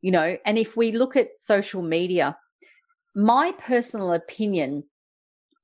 You 0.01 0.12
know, 0.12 0.38
and 0.45 0.57
if 0.57 0.77
we 0.77 0.91
look 0.91 1.15
at 1.15 1.35
social 1.35 1.81
media, 1.81 2.38
my 3.15 3.51
personal 3.59 4.13
opinion, 4.13 4.83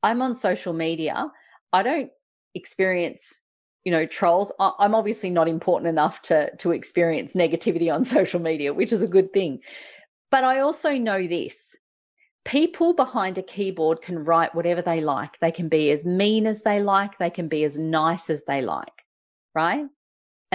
I'm 0.04 0.22
on 0.22 0.36
social 0.36 0.74
media. 0.74 1.32
I 1.72 1.84
don't 1.84 2.12
experience, 2.54 3.40
you 3.84 3.92
know, 3.92 4.06
trolls. 4.06 4.52
I'm 4.60 4.96
obviously 4.96 5.30
not 5.30 5.48
important 5.48 5.90
enough 5.90 6.22
to 6.24 6.56
to 6.58 6.72
experience 6.72 7.34
negativity 7.34 7.94
on 7.94 8.06
social 8.18 8.40
media, 8.40 8.74
which 8.74 8.94
is 8.94 9.02
a 9.02 9.08
good 9.08 9.32
thing. 9.34 9.60
But 10.32 10.44
I 10.44 10.60
also 10.60 10.92
know 10.92 11.28
this. 11.28 11.56
People 12.44 12.94
behind 12.94 13.40
a 13.40 13.44
keyboard 13.44 14.02
can 14.02 14.24
write 14.24 14.54
whatever 14.54 14.82
they 14.82 15.02
like. 15.02 15.40
They 15.40 15.52
can 15.52 15.68
be 15.68 15.90
as 15.92 16.06
mean 16.06 16.46
as 16.46 16.62
they 16.62 16.80
like. 16.80 17.18
They 17.18 17.32
can 17.32 17.48
be 17.48 17.64
as 17.64 17.78
nice 17.78 18.30
as 18.30 18.44
they 18.46 18.62
like, 18.62 19.04
right? 19.56 19.86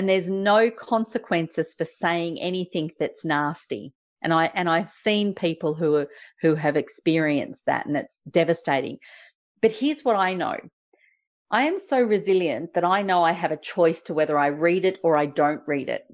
And 0.00 0.08
there's 0.08 0.30
no 0.30 0.70
consequences 0.70 1.74
for 1.76 1.84
saying 1.84 2.40
anything 2.40 2.90
that's 2.98 3.22
nasty 3.22 3.92
and 4.22 4.32
I 4.32 4.50
and 4.54 4.66
I've 4.66 4.90
seen 4.90 5.34
people 5.34 5.74
who 5.74 5.96
are, 5.96 6.08
who 6.40 6.54
have 6.54 6.74
experienced 6.74 7.60
that, 7.66 7.84
and 7.84 7.98
it's 7.98 8.22
devastating. 8.30 8.98
But 9.60 9.72
here's 9.72 10.02
what 10.02 10.16
I 10.16 10.32
know: 10.32 10.56
I 11.50 11.66
am 11.66 11.78
so 11.86 12.00
resilient 12.00 12.72
that 12.72 12.84
I 12.84 13.02
know 13.02 13.22
I 13.22 13.32
have 13.32 13.50
a 13.50 13.58
choice 13.58 14.00
to 14.04 14.14
whether 14.14 14.38
I 14.38 14.46
read 14.46 14.86
it 14.86 14.98
or 15.02 15.18
I 15.18 15.26
don't 15.26 15.60
read 15.66 15.90
it. 15.90 16.06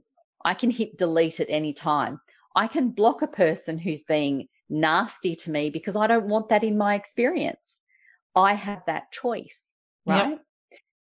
I 0.45 0.55
can 0.55 0.73
hit 0.73 0.99
delete 0.99 1.39
at 1.39 1.49
any 1.49 1.73
time. 1.73 2.21
I 2.57 2.67
can 2.67 2.91
block 2.91 3.23
a 3.23 3.29
person 3.29 3.79
who's 3.79 4.03
being 4.03 4.49
nasty 4.69 5.37
to 5.37 5.51
me 5.53 5.71
because 5.71 5.95
I 5.95 6.09
don't 6.09 6.27
want 6.27 6.49
that 6.49 6.65
in 6.65 6.77
my 6.77 6.97
experience. 6.97 7.79
I 8.35 8.55
have 8.55 8.83
that 8.89 9.13
choice, 9.13 9.73
right? 10.07 10.31
Yep. 10.31 10.41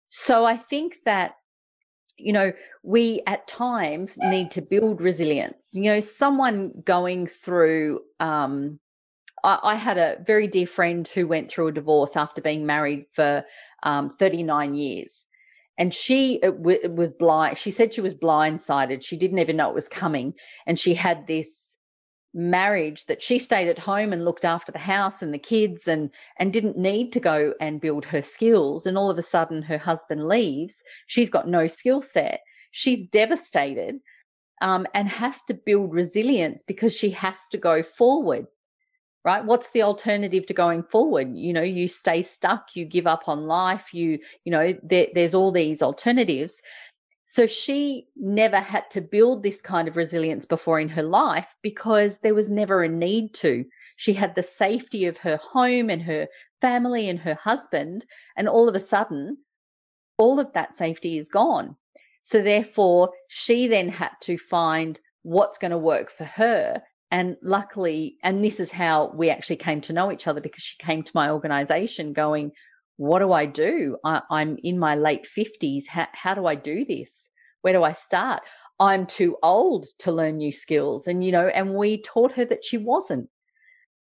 So 0.09 0.43
I 0.43 0.57
think 0.57 0.97
that 1.05 1.35
you 2.17 2.33
know, 2.33 2.51
we 2.83 3.21
at 3.27 3.47
times 3.47 4.17
need 4.17 4.51
to 4.51 4.61
build 4.61 5.01
resilience. 5.01 5.69
You 5.71 5.83
know, 5.83 5.99
someone 5.99 6.71
going 6.85 7.27
through, 7.27 8.01
um, 8.19 8.79
I, 9.43 9.59
I, 9.63 9.75
had 9.75 9.97
a 9.97 10.17
very 10.25 10.47
dear 10.47 10.67
friend 10.67 11.07
who 11.07 11.27
went 11.27 11.49
through 11.49 11.67
a 11.67 11.71
divorce 11.71 12.15
after 12.15 12.41
being 12.41 12.65
married 12.65 13.05
for 13.13 13.45
um, 13.83 14.15
39 14.19 14.75
years. 14.75 15.25
And 15.77 15.93
she 15.93 16.39
w- 16.39 16.89
was 16.91 17.13
blind. 17.13 17.57
She 17.57 17.71
said 17.71 17.93
she 17.93 18.01
was 18.01 18.13
blindsided. 18.13 19.03
She 19.03 19.17
didn't 19.17 19.39
even 19.39 19.57
know 19.57 19.69
it 19.69 19.75
was 19.75 19.89
coming. 19.89 20.33
And 20.67 20.77
she 20.77 20.93
had 20.93 21.25
this 21.25 21.62
marriage 22.33 23.05
that 23.05 23.21
she 23.21 23.39
stayed 23.39 23.67
at 23.67 23.79
home 23.79 24.11
and 24.13 24.25
looked 24.25 24.45
after 24.45 24.71
the 24.71 24.79
house 24.79 25.21
and 25.21 25.33
the 25.33 25.39
kids 25.39 25.87
and 25.87 26.09
and 26.37 26.51
didn't 26.51 26.77
need 26.77 27.13
to 27.13 27.19
go 27.19 27.53
and 27.59 27.81
build 27.81 28.05
her 28.05 28.21
skills. 28.21 28.85
And 28.85 28.97
all 28.97 29.11
of 29.11 29.17
a 29.17 29.23
sudden 29.23 29.61
her 29.63 29.77
husband 29.77 30.27
leaves. 30.27 30.75
She's 31.07 31.29
got 31.29 31.47
no 31.47 31.67
skill 31.67 32.01
set. 32.01 32.41
She's 32.71 33.07
devastated 33.09 33.99
um, 34.61 34.87
and 34.93 35.07
has 35.07 35.37
to 35.47 35.53
build 35.53 35.93
resilience 35.93 36.63
because 36.65 36.93
she 36.93 37.11
has 37.11 37.37
to 37.51 37.57
go 37.57 37.83
forward 37.83 38.47
right? 39.25 39.45
What's 39.45 39.69
the 39.69 39.83
alternative 39.83 40.45
to 40.47 40.53
going 40.53 40.83
forward? 40.83 41.35
You 41.35 41.53
know 41.53 41.61
you 41.61 41.87
stay 41.87 42.23
stuck 42.23 42.75
you 42.75 42.85
give 42.85 43.07
up 43.07 43.23
on 43.27 43.47
life 43.47 43.93
you 43.93 44.19
you 44.43 44.51
know 44.51 44.73
there, 44.83 45.07
there's 45.13 45.33
all 45.33 45.51
these 45.51 45.81
alternatives 45.81 46.61
so 47.25 47.45
she 47.47 48.07
never 48.15 48.59
had 48.59 48.89
to 48.91 49.01
build 49.01 49.43
this 49.43 49.61
kind 49.61 49.87
of 49.87 49.95
resilience 49.95 50.45
before 50.45 50.79
in 50.79 50.89
her 50.89 51.03
life 51.03 51.47
because 51.61 52.17
there 52.19 52.35
was 52.35 52.49
never 52.49 52.83
a 52.83 52.89
need 52.89 53.33
to. 53.35 53.65
She 53.95 54.13
had 54.13 54.35
the 54.35 54.43
safety 54.43 55.05
of 55.05 55.17
her 55.17 55.37
home 55.37 55.89
and 55.89 56.01
her 56.01 56.27
family 56.61 57.09
and 57.09 57.19
her 57.19 57.35
husband, 57.35 58.05
and 58.35 58.47
all 58.47 58.67
of 58.69 58.75
a 58.75 58.79
sudden, 58.79 59.37
all 60.17 60.39
of 60.39 60.53
that 60.53 60.75
safety 60.75 61.17
is 61.17 61.27
gone. 61.27 61.75
So 62.21 62.41
therefore, 62.41 63.11
she 63.27 63.67
then 63.67 63.89
had 63.89 64.11
to 64.21 64.37
find 64.37 64.99
what's 65.23 65.57
going 65.57 65.71
to 65.71 65.77
work 65.77 66.11
for 66.11 66.25
her. 66.25 66.81
And 67.11 67.37
luckily, 67.41 68.17
and 68.23 68.43
this 68.43 68.59
is 68.59 68.71
how 68.71 69.11
we 69.15 69.29
actually 69.29 69.57
came 69.57 69.81
to 69.81 69.93
know 69.93 70.11
each 70.11 70.27
other 70.27 70.41
because 70.41 70.63
she 70.63 70.77
came 70.77 71.03
to 71.03 71.11
my 71.13 71.29
organization 71.29 72.13
going, 72.13 72.51
What 72.97 73.19
do 73.19 73.31
I 73.31 73.45
do? 73.45 73.97
I, 74.05 74.21
am 74.31 74.57
in 74.63 74.77
my 74.77 74.95
late 74.95 75.27
50s. 75.35 75.87
How, 75.87 76.07
how 76.13 76.33
do 76.33 76.45
I 76.45 76.55
do 76.55 76.85
this? 76.85 77.29
where 77.63 77.73
do 77.73 77.83
I 77.83 77.93
start? 77.93 78.43
I'm 78.79 79.07
too 79.07 79.37
old 79.41 79.87
to 79.99 80.11
learn 80.11 80.37
new 80.37 80.51
skills. 80.51 81.07
And, 81.07 81.23
you 81.23 81.31
know, 81.31 81.47
and 81.47 81.73
we 81.73 82.01
taught 82.01 82.33
her 82.33 82.45
that 82.45 82.63
she 82.63 82.77
wasn't, 82.77 83.29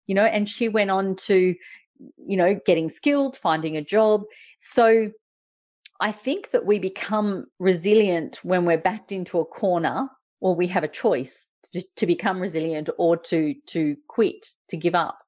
you 0.07 0.15
know, 0.15 0.25
and 0.25 0.49
she 0.49 0.69
went 0.69 0.91
on 0.91 1.17
to, 1.27 1.55
you 2.17 2.37
know, 2.37 2.61
getting 2.67 2.91
skilled, 2.91 3.39
finding 3.41 3.77
a 3.77 3.85
job. 3.85 4.23
So 4.61 5.13
I 6.01 6.11
think 6.11 6.51
that 6.51 6.67
we 6.67 6.81
become 6.81 7.47
resilient 7.61 8.41
when 8.43 8.65
we're 8.65 8.79
backed 8.79 9.13
into 9.13 9.39
a 9.39 9.45
corner 9.45 10.09
or 10.41 10.57
we 10.57 10.67
have 10.67 10.83
a 10.85 10.89
choice 10.89 11.33
to, 11.73 11.85
to 11.97 12.07
become 12.07 12.41
resilient 12.41 12.91
or 12.99 13.17
to, 13.17 13.55
to 13.69 13.97
quit, 14.09 14.45
to 14.71 14.77
give 14.77 14.97
up. 14.97 15.19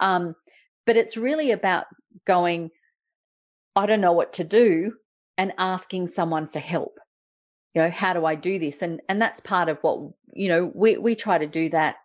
Um, 0.00 0.34
but 0.86 0.96
it's 0.96 1.16
really 1.16 1.52
about 1.52 1.84
going, 2.26 2.70
I 3.76 3.86
don't 3.86 4.00
know 4.00 4.12
what 4.12 4.34
to 4.34 4.44
do 4.44 4.94
and 5.38 5.52
asking 5.58 6.08
someone 6.08 6.48
for 6.48 6.58
help. 6.58 6.98
You 7.74 7.82
know 7.82 7.90
how 7.90 8.12
do 8.12 8.24
i 8.24 8.34
do 8.34 8.58
this? 8.58 8.82
And 8.82 9.00
and 9.08 9.20
that's 9.20 9.40
part 9.40 9.68
of 9.68 9.78
what 9.82 10.12
you 10.32 10.48
know 10.48 10.70
we 10.74 10.96
we 10.96 11.14
try 11.14 11.38
to 11.38 11.46
do 11.46 11.70
that 11.70 11.96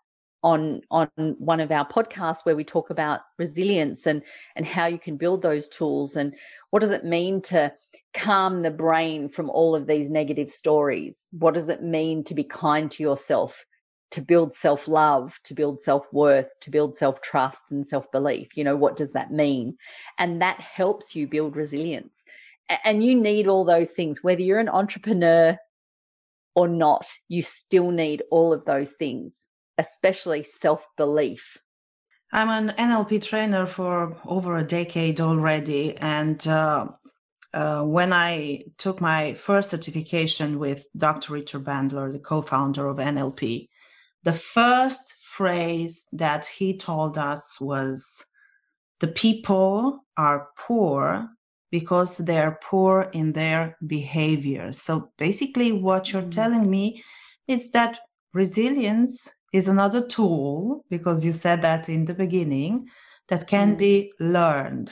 on 0.43 0.82
on 0.91 1.10
one 1.17 1.60
of 1.60 1.71
our 1.71 1.88
podcasts 1.88 2.41
where 2.43 2.56
we 2.56 2.63
talk 2.63 2.91
about 2.91 3.21
resilience 3.39 4.06
and 4.06 4.21
and 4.56 4.65
how 4.65 4.86
you 4.86 4.99
can 4.99 5.17
build 5.17 5.41
those 5.41 5.67
tools 5.67 6.15
and 6.15 6.36
what 6.69 6.82
does 6.82 6.91
it 6.91 7.04
mean 7.04 7.41
to 7.41 7.73
calm 8.13 8.62
the 8.62 8.71
brain 8.71 9.28
from 9.28 9.49
all 9.49 9.75
of 9.75 9.88
these 9.88 10.10
negative 10.10 10.49
stories? 10.49 11.28
What 11.32 11.56
does 11.56 11.69
it 11.69 11.84
mean 11.84 12.23
to 12.25 12.34
be 12.34 12.43
kind 12.43 12.89
to 12.91 13.04
yourself 13.04 13.65
to 14.12 14.22
build 14.22 14.56
self-love 14.56 15.34
to 15.44 15.54
build 15.54 15.82
self-worth 15.82 16.48
to 16.62 16.70
build 16.70 16.96
self-trust 16.96 17.72
and 17.72 17.88
self-belief 17.88 18.56
you 18.56 18.63
know 18.63 18.76
what 18.76 18.96
does 18.96 19.12
that 19.13 19.32
mean? 19.32 19.78
And 20.20 20.41
that 20.41 20.60
helps 20.60 21.15
you 21.15 21.28
build 21.28 21.56
resilience. 21.56 22.13
And 22.84 23.04
you 23.04 23.20
need 23.20 23.48
all 23.48 23.65
those 23.65 23.91
things 23.91 24.24
whether 24.24 24.41
you're 24.41 24.60
an 24.60 24.70
entrepreneur 24.70 25.58
or 26.56 26.68
not 26.68 27.08
you 27.28 27.41
still 27.41 27.91
need 27.91 28.24
all 28.32 28.54
of 28.54 28.65
those 28.65 28.91
things 28.94 29.44
especially 29.78 30.44
self-belief. 30.44 31.58
I'm 32.32 32.50
an 32.50 32.76
nlp 32.78 33.24
trainer 33.24 33.65
for 33.68 34.18
over 34.26 34.58
a 34.58 34.63
decade 34.63 35.22
already 35.22 35.98
and 35.98 36.46
uh, 36.48 36.88
uh, 37.54 37.84
when 37.84 38.12
i 38.12 38.63
took 38.78 39.00
my 39.00 39.34
first 39.34 39.70
certification 39.70 40.60
with 40.60 40.88
dr 40.98 41.32
richard 41.32 41.63
bandler 41.63 42.12
the 42.12 42.20
co-founder 42.20 42.88
of 42.88 42.98
nlp 42.98 43.70
the 44.26 44.34
first 44.34 45.14
phrase 45.22 46.10
that 46.12 46.46
he 46.46 46.76
told 46.76 47.18
us 47.18 47.62
was 47.62 48.26
the 49.00 49.08
people 49.08 50.04
are 50.18 50.50
poor 50.58 51.30
because 51.72 52.18
they're 52.18 52.60
poor 52.64 53.10
in 53.14 53.34
their 53.34 53.78
behavior. 53.86 54.74
So 54.74 55.12
basically, 55.18 55.72
what 55.72 56.12
you're 56.12 56.22
mm-hmm. 56.22 56.42
telling 56.42 56.70
me 56.70 57.04
is 57.48 57.72
that 57.72 58.00
resilience 58.34 59.36
is 59.54 59.68
another 59.68 60.06
tool, 60.06 60.84
because 60.90 61.24
you 61.24 61.32
said 61.32 61.62
that 61.62 61.88
in 61.88 62.06
the 62.06 62.14
beginning, 62.14 62.88
that 63.30 63.48
can 63.48 63.76
mm. 63.76 63.78
be 63.78 64.14
learned 64.20 64.92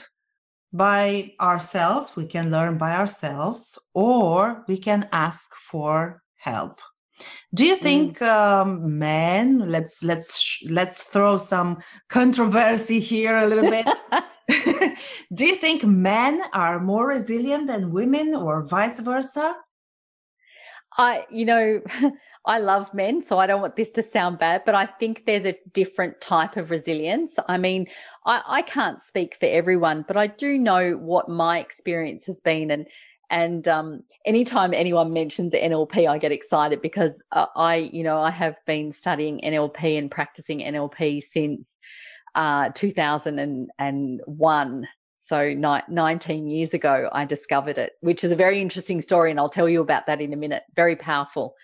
by 0.72 1.32
ourselves. 1.40 2.16
We 2.16 2.26
can 2.26 2.50
learn 2.50 2.78
by 2.78 2.96
ourselves, 2.96 3.78
or 3.94 4.64
we 4.68 4.78
can 4.78 5.08
ask 5.12 5.54
for 5.54 6.22
help. 6.36 6.80
Do 7.54 7.64
you 7.64 7.76
think 7.76 8.18
mm. 8.18 8.28
um, 8.28 8.98
men? 8.98 9.70
Let's 9.70 10.02
let's 10.02 10.62
let's 10.68 11.02
throw 11.02 11.36
some 11.36 11.78
controversy 12.08 13.00
here 13.00 13.36
a 13.36 13.46
little 13.46 13.70
bit. 13.70 13.86
Do 15.34 15.46
you 15.46 15.56
think 15.56 15.84
men 15.84 16.42
are 16.52 16.80
more 16.80 17.06
resilient 17.06 17.66
than 17.66 17.92
women 17.92 18.34
or 18.34 18.62
vice 18.62 19.00
versa? 19.00 19.56
I, 20.96 21.24
you 21.30 21.44
know, 21.44 21.80
I 22.46 22.58
love 22.58 22.92
men, 22.94 23.22
so 23.22 23.38
I 23.38 23.46
don't 23.46 23.62
want 23.62 23.74
this 23.74 23.90
to 23.92 24.02
sound 24.02 24.38
bad, 24.38 24.62
but 24.66 24.74
I 24.74 24.86
think 24.86 25.24
there's 25.24 25.46
a 25.46 25.58
different 25.72 26.20
type 26.20 26.56
of 26.56 26.70
resilience. 26.70 27.32
I 27.48 27.58
mean, 27.58 27.86
I, 28.26 28.42
I 28.46 28.62
can't 28.62 29.02
speak 29.02 29.36
for 29.40 29.46
everyone, 29.46 30.04
but 30.06 30.16
I 30.16 30.26
do 30.26 30.58
know 30.58 30.92
what 30.92 31.28
my 31.28 31.58
experience 31.58 32.26
has 32.26 32.40
been. 32.40 32.70
And, 32.70 32.86
and 33.30 33.66
um, 33.68 34.02
anytime 34.24 34.74
anyone 34.74 35.12
mentions 35.12 35.52
NLP, 35.52 36.08
I 36.08 36.18
get 36.18 36.32
excited 36.32 36.82
because 36.82 37.22
uh, 37.32 37.46
I, 37.56 37.90
you 37.92 38.02
know, 38.02 38.18
I 38.18 38.30
have 38.30 38.56
been 38.66 38.92
studying 38.92 39.40
NLP 39.40 39.98
and 39.98 40.10
practicing 40.10 40.60
NLP 40.60 41.22
since 41.32 41.68
uh, 42.34 42.70
2001. 42.74 44.88
So 45.26 45.54
ni- 45.54 45.80
19 45.88 46.48
years 46.48 46.74
ago, 46.74 47.08
I 47.12 47.24
discovered 47.24 47.78
it, 47.78 47.92
which 48.00 48.24
is 48.24 48.30
a 48.30 48.36
very 48.36 48.60
interesting 48.60 49.00
story, 49.00 49.30
and 49.30 49.40
I'll 49.40 49.48
tell 49.48 49.68
you 49.68 49.80
about 49.80 50.06
that 50.06 50.20
in 50.20 50.32
a 50.32 50.36
minute. 50.36 50.62
Very 50.76 50.96
powerful. 50.96 51.54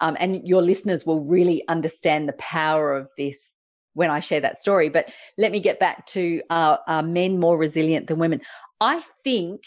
Um, 0.00 0.16
and 0.20 0.46
your 0.46 0.60
listeners 0.60 1.06
will 1.06 1.24
really 1.24 1.66
understand 1.68 2.28
the 2.28 2.34
power 2.34 2.94
of 2.94 3.08
this 3.16 3.54
when 3.94 4.10
I 4.10 4.20
share 4.20 4.42
that 4.42 4.60
story. 4.60 4.90
But 4.90 5.10
let 5.38 5.50
me 5.50 5.60
get 5.60 5.80
back 5.80 6.04
to 6.08 6.42
uh, 6.50 6.76
are 6.86 7.02
men 7.02 7.40
more 7.40 7.56
resilient 7.56 8.08
than 8.08 8.18
women? 8.18 8.42
I 8.78 9.02
think 9.24 9.62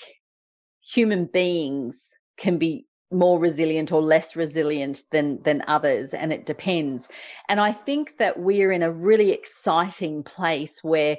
human 0.91 1.25
beings 1.25 2.15
can 2.37 2.57
be 2.57 2.85
more 3.11 3.39
resilient 3.39 3.91
or 3.91 4.01
less 4.01 4.35
resilient 4.35 5.03
than 5.11 5.41
than 5.43 5.63
others 5.67 6.13
and 6.13 6.31
it 6.31 6.45
depends. 6.45 7.07
And 7.47 7.59
i 7.59 7.71
think 7.71 8.17
that 8.17 8.39
we're 8.39 8.71
in 8.71 8.83
a 8.83 8.91
really 8.91 9.31
exciting 9.31 10.23
place 10.23 10.79
where 10.83 11.17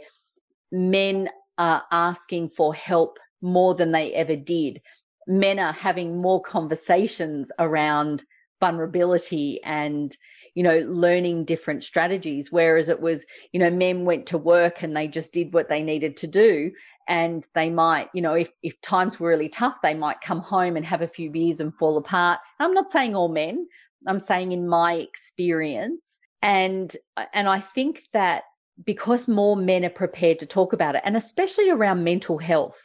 men 0.71 1.29
are 1.59 1.83
asking 1.91 2.51
for 2.51 2.73
help 2.75 3.19
more 3.43 3.75
than 3.75 3.93
they 3.93 4.15
ever 4.15 4.37
did. 4.37 4.81
Men 5.27 5.59
are 5.59 5.73
having 5.73 6.21
more 6.21 6.41
conversations 6.43 7.51
around 7.59 8.25
vulnerability 8.61 9.61
and 9.65 10.17
you 10.55 10.63
know 10.63 10.79
learning 10.87 11.45
different 11.45 11.83
strategies. 11.83 12.53
Whereas 12.53 12.89
it 12.89 13.01
was 13.01 13.25
you 13.53 13.61
know 13.61 13.71
men 13.71 14.05
went 14.05 14.27
to 14.27 14.39
work 14.39 14.83
and 14.83 14.97
they 14.97 15.09
just 15.09 15.33
did 15.33 15.53
what 15.53 15.69
they 15.69 15.83
needed 15.83 16.17
to 16.19 16.27
do 16.27 16.71
and 17.09 17.47
they 17.55 17.71
might 17.71 18.09
you 18.15 18.23
know 18.23 18.35
if 18.35 18.51
if 18.63 18.81
times 18.83 19.19
were 19.19 19.29
really 19.29 19.49
tough 19.49 19.77
they 19.83 19.95
might 19.95 20.21
come 20.21 20.41
home 20.41 20.77
and 20.77 20.85
have 20.85 21.03
a 21.03 21.09
few 21.09 21.31
beers 21.31 21.61
and 21.61 21.75
fall 21.75 21.97
apart. 21.97 22.39
I'm 22.59 22.75
not 22.75 22.93
saying 22.93 23.15
all 23.15 23.29
men. 23.29 23.67
I'm 24.07 24.21
saying 24.21 24.53
in 24.53 24.69
my 24.69 24.95
experience. 24.95 26.19
And 26.43 26.97
and 27.35 27.49
i 27.49 27.61
think 27.61 28.05
that 28.15 28.45
because 28.85 29.29
more 29.29 29.57
men 29.57 29.85
are 29.85 29.91
prepared 29.91 30.39
to 30.39 30.47
talk 30.47 30.73
about 30.73 30.95
it 30.95 31.03
and 31.05 31.17
especially 31.17 31.69
around 31.69 32.03
mental 32.03 32.39
health 32.39 32.79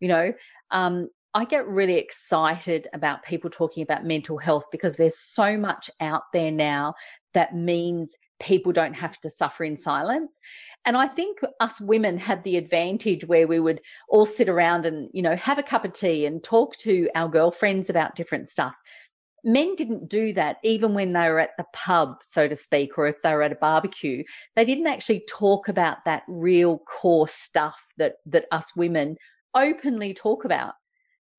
you 0.00 0.08
know 0.08 0.32
um, 0.70 1.08
I 1.36 1.44
get 1.44 1.68
really 1.68 1.98
excited 1.98 2.88
about 2.94 3.22
people 3.22 3.50
talking 3.50 3.82
about 3.82 4.06
mental 4.06 4.38
health 4.38 4.64
because 4.72 4.94
there's 4.94 5.18
so 5.18 5.58
much 5.58 5.90
out 6.00 6.22
there 6.32 6.50
now 6.50 6.94
that 7.34 7.54
means 7.54 8.14
people 8.40 8.72
don't 8.72 8.94
have 8.94 9.20
to 9.20 9.28
suffer 9.28 9.64
in 9.64 9.76
silence. 9.76 10.38
And 10.86 10.96
I 10.96 11.08
think 11.08 11.40
us 11.60 11.78
women 11.78 12.16
had 12.16 12.42
the 12.42 12.56
advantage 12.56 13.26
where 13.26 13.46
we 13.46 13.60
would 13.60 13.82
all 14.08 14.24
sit 14.24 14.48
around 14.48 14.86
and, 14.86 15.10
you 15.12 15.20
know, 15.20 15.36
have 15.36 15.58
a 15.58 15.62
cup 15.62 15.84
of 15.84 15.92
tea 15.92 16.24
and 16.24 16.42
talk 16.42 16.74
to 16.78 17.10
our 17.14 17.28
girlfriends 17.28 17.90
about 17.90 18.16
different 18.16 18.48
stuff. 18.48 18.74
Men 19.44 19.74
didn't 19.76 20.08
do 20.08 20.32
that 20.32 20.56
even 20.64 20.94
when 20.94 21.12
they 21.12 21.28
were 21.28 21.40
at 21.40 21.50
the 21.58 21.66
pub, 21.74 22.16
so 22.22 22.48
to 22.48 22.56
speak, 22.56 22.96
or 22.96 23.08
if 23.08 23.20
they 23.22 23.34
were 23.34 23.42
at 23.42 23.52
a 23.52 23.56
barbecue. 23.56 24.24
They 24.54 24.64
didn't 24.64 24.86
actually 24.86 25.22
talk 25.28 25.68
about 25.68 25.98
that 26.06 26.22
real 26.28 26.78
core 26.78 27.28
stuff 27.28 27.76
that 27.98 28.14
that 28.24 28.46
us 28.52 28.74
women 28.74 29.18
openly 29.54 30.14
talk 30.14 30.46
about. 30.46 30.72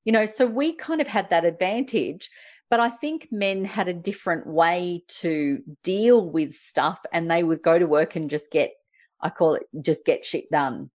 You 0.08 0.14
know, 0.14 0.26
so 0.26 0.46
we 0.48 0.74
kind 0.74 1.02
of 1.02 1.08
had 1.08 1.30
that 1.32 1.44
advantage. 1.44 2.30
But 2.70 2.80
I 2.80 2.90
think 2.90 3.28
men 3.30 3.66
had 3.66 3.90
a 3.90 3.94
different 3.94 4.48
way 4.48 5.04
to 5.20 5.62
deal 5.84 6.30
with 6.30 6.56
stuff 6.56 7.00
and 7.12 7.30
they 7.30 7.44
would 7.44 7.62
go 7.62 7.78
to 7.78 7.86
work 7.86 8.16
and 8.16 8.30
just 8.30 8.50
get, 8.50 8.72
I 9.20 9.30
call 9.30 9.56
it 9.56 9.64
just 9.82 10.06
get 10.06 10.24
shit 10.24 10.50
done, 10.50 10.90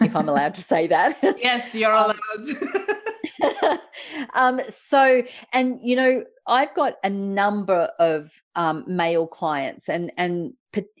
if 0.00 0.16
I'm 0.16 0.28
allowed 0.28 0.54
to 0.54 0.64
say 0.64 0.88
that. 0.88 1.16
Yes, 1.38 1.76
you're 1.76 1.94
um, 1.94 2.18
allowed. 2.34 3.78
um, 4.34 4.60
so, 4.88 5.22
and 5.52 5.78
you 5.80 5.94
know, 5.94 6.24
I've 6.48 6.74
got 6.74 6.94
a 7.04 7.10
number 7.10 7.90
of 8.00 8.32
um, 8.56 8.82
male 8.88 9.28
clients, 9.28 9.88
and 9.88 10.12
and 10.16 10.54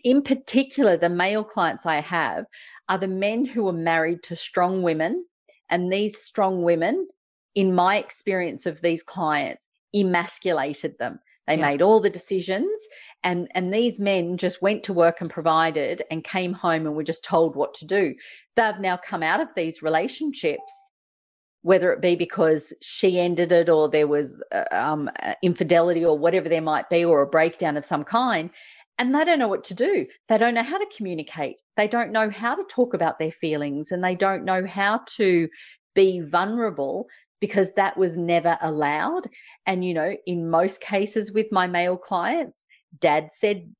in 0.04 0.22
particular, 0.22 0.96
the 0.96 1.08
male 1.08 1.44
clients 1.44 1.86
I 1.86 2.00
have 2.00 2.44
are 2.88 2.98
the 2.98 3.08
men 3.08 3.44
who 3.44 3.66
are 3.68 3.72
married 3.72 4.22
to 4.24 4.36
strong 4.36 4.82
women, 4.82 5.24
and 5.70 5.92
these 5.92 6.18
strong 6.18 6.62
women 6.62 7.08
in 7.56 7.74
my 7.74 7.96
experience 7.96 8.66
of 8.66 8.80
these 8.80 9.02
clients, 9.02 9.66
emasculated 9.92 10.96
them. 10.98 11.18
They 11.48 11.56
yeah. 11.56 11.62
made 11.62 11.82
all 11.82 12.00
the 12.00 12.10
decisions 12.10 12.80
and 13.24 13.48
and 13.54 13.72
these 13.72 13.98
men 13.98 14.36
just 14.36 14.62
went 14.62 14.84
to 14.84 14.92
work 14.92 15.20
and 15.20 15.30
provided 15.30 16.02
and 16.10 16.22
came 16.22 16.52
home 16.52 16.86
and 16.86 16.94
were 16.94 17.02
just 17.02 17.24
told 17.24 17.56
what 17.56 17.74
to 17.74 17.86
do. 17.86 18.14
They've 18.56 18.78
now 18.78 18.96
come 18.96 19.22
out 19.22 19.40
of 19.40 19.48
these 19.56 19.82
relationships 19.82 20.72
whether 21.62 21.92
it 21.92 22.00
be 22.00 22.14
because 22.14 22.72
she 22.80 23.18
ended 23.18 23.50
it 23.50 23.68
or 23.68 23.88
there 23.88 24.06
was 24.06 24.40
uh, 24.52 24.62
um, 24.70 25.10
uh, 25.20 25.34
infidelity 25.42 26.04
or 26.04 26.16
whatever 26.16 26.48
there 26.48 26.62
might 26.62 26.88
be 26.88 27.04
or 27.04 27.22
a 27.22 27.26
breakdown 27.26 27.76
of 27.76 27.84
some 27.84 28.04
kind 28.04 28.50
and 28.98 29.12
they 29.12 29.24
don't 29.24 29.40
know 29.40 29.48
what 29.48 29.64
to 29.64 29.74
do. 29.74 30.06
They 30.28 30.38
don't 30.38 30.54
know 30.54 30.62
how 30.62 30.78
to 30.78 30.86
communicate. 30.96 31.60
They 31.76 31.88
don't 31.88 32.12
know 32.12 32.30
how 32.30 32.54
to 32.54 32.62
talk 32.70 32.94
about 32.94 33.18
their 33.18 33.32
feelings 33.32 33.90
and 33.90 34.02
they 34.02 34.14
don't 34.14 34.44
know 34.44 34.64
how 34.64 35.00
to 35.16 35.48
be 35.96 36.20
vulnerable 36.20 37.08
because 37.46 37.70
that 37.76 37.96
was 37.96 38.16
never 38.16 38.58
allowed. 38.60 39.28
And, 39.66 39.84
you 39.84 39.94
know, 39.94 40.16
in 40.26 40.50
most 40.50 40.80
cases 40.80 41.30
with 41.30 41.46
my 41.52 41.68
male 41.68 41.96
clients, 41.96 42.56
dad 42.98 43.30
said, 43.38 43.72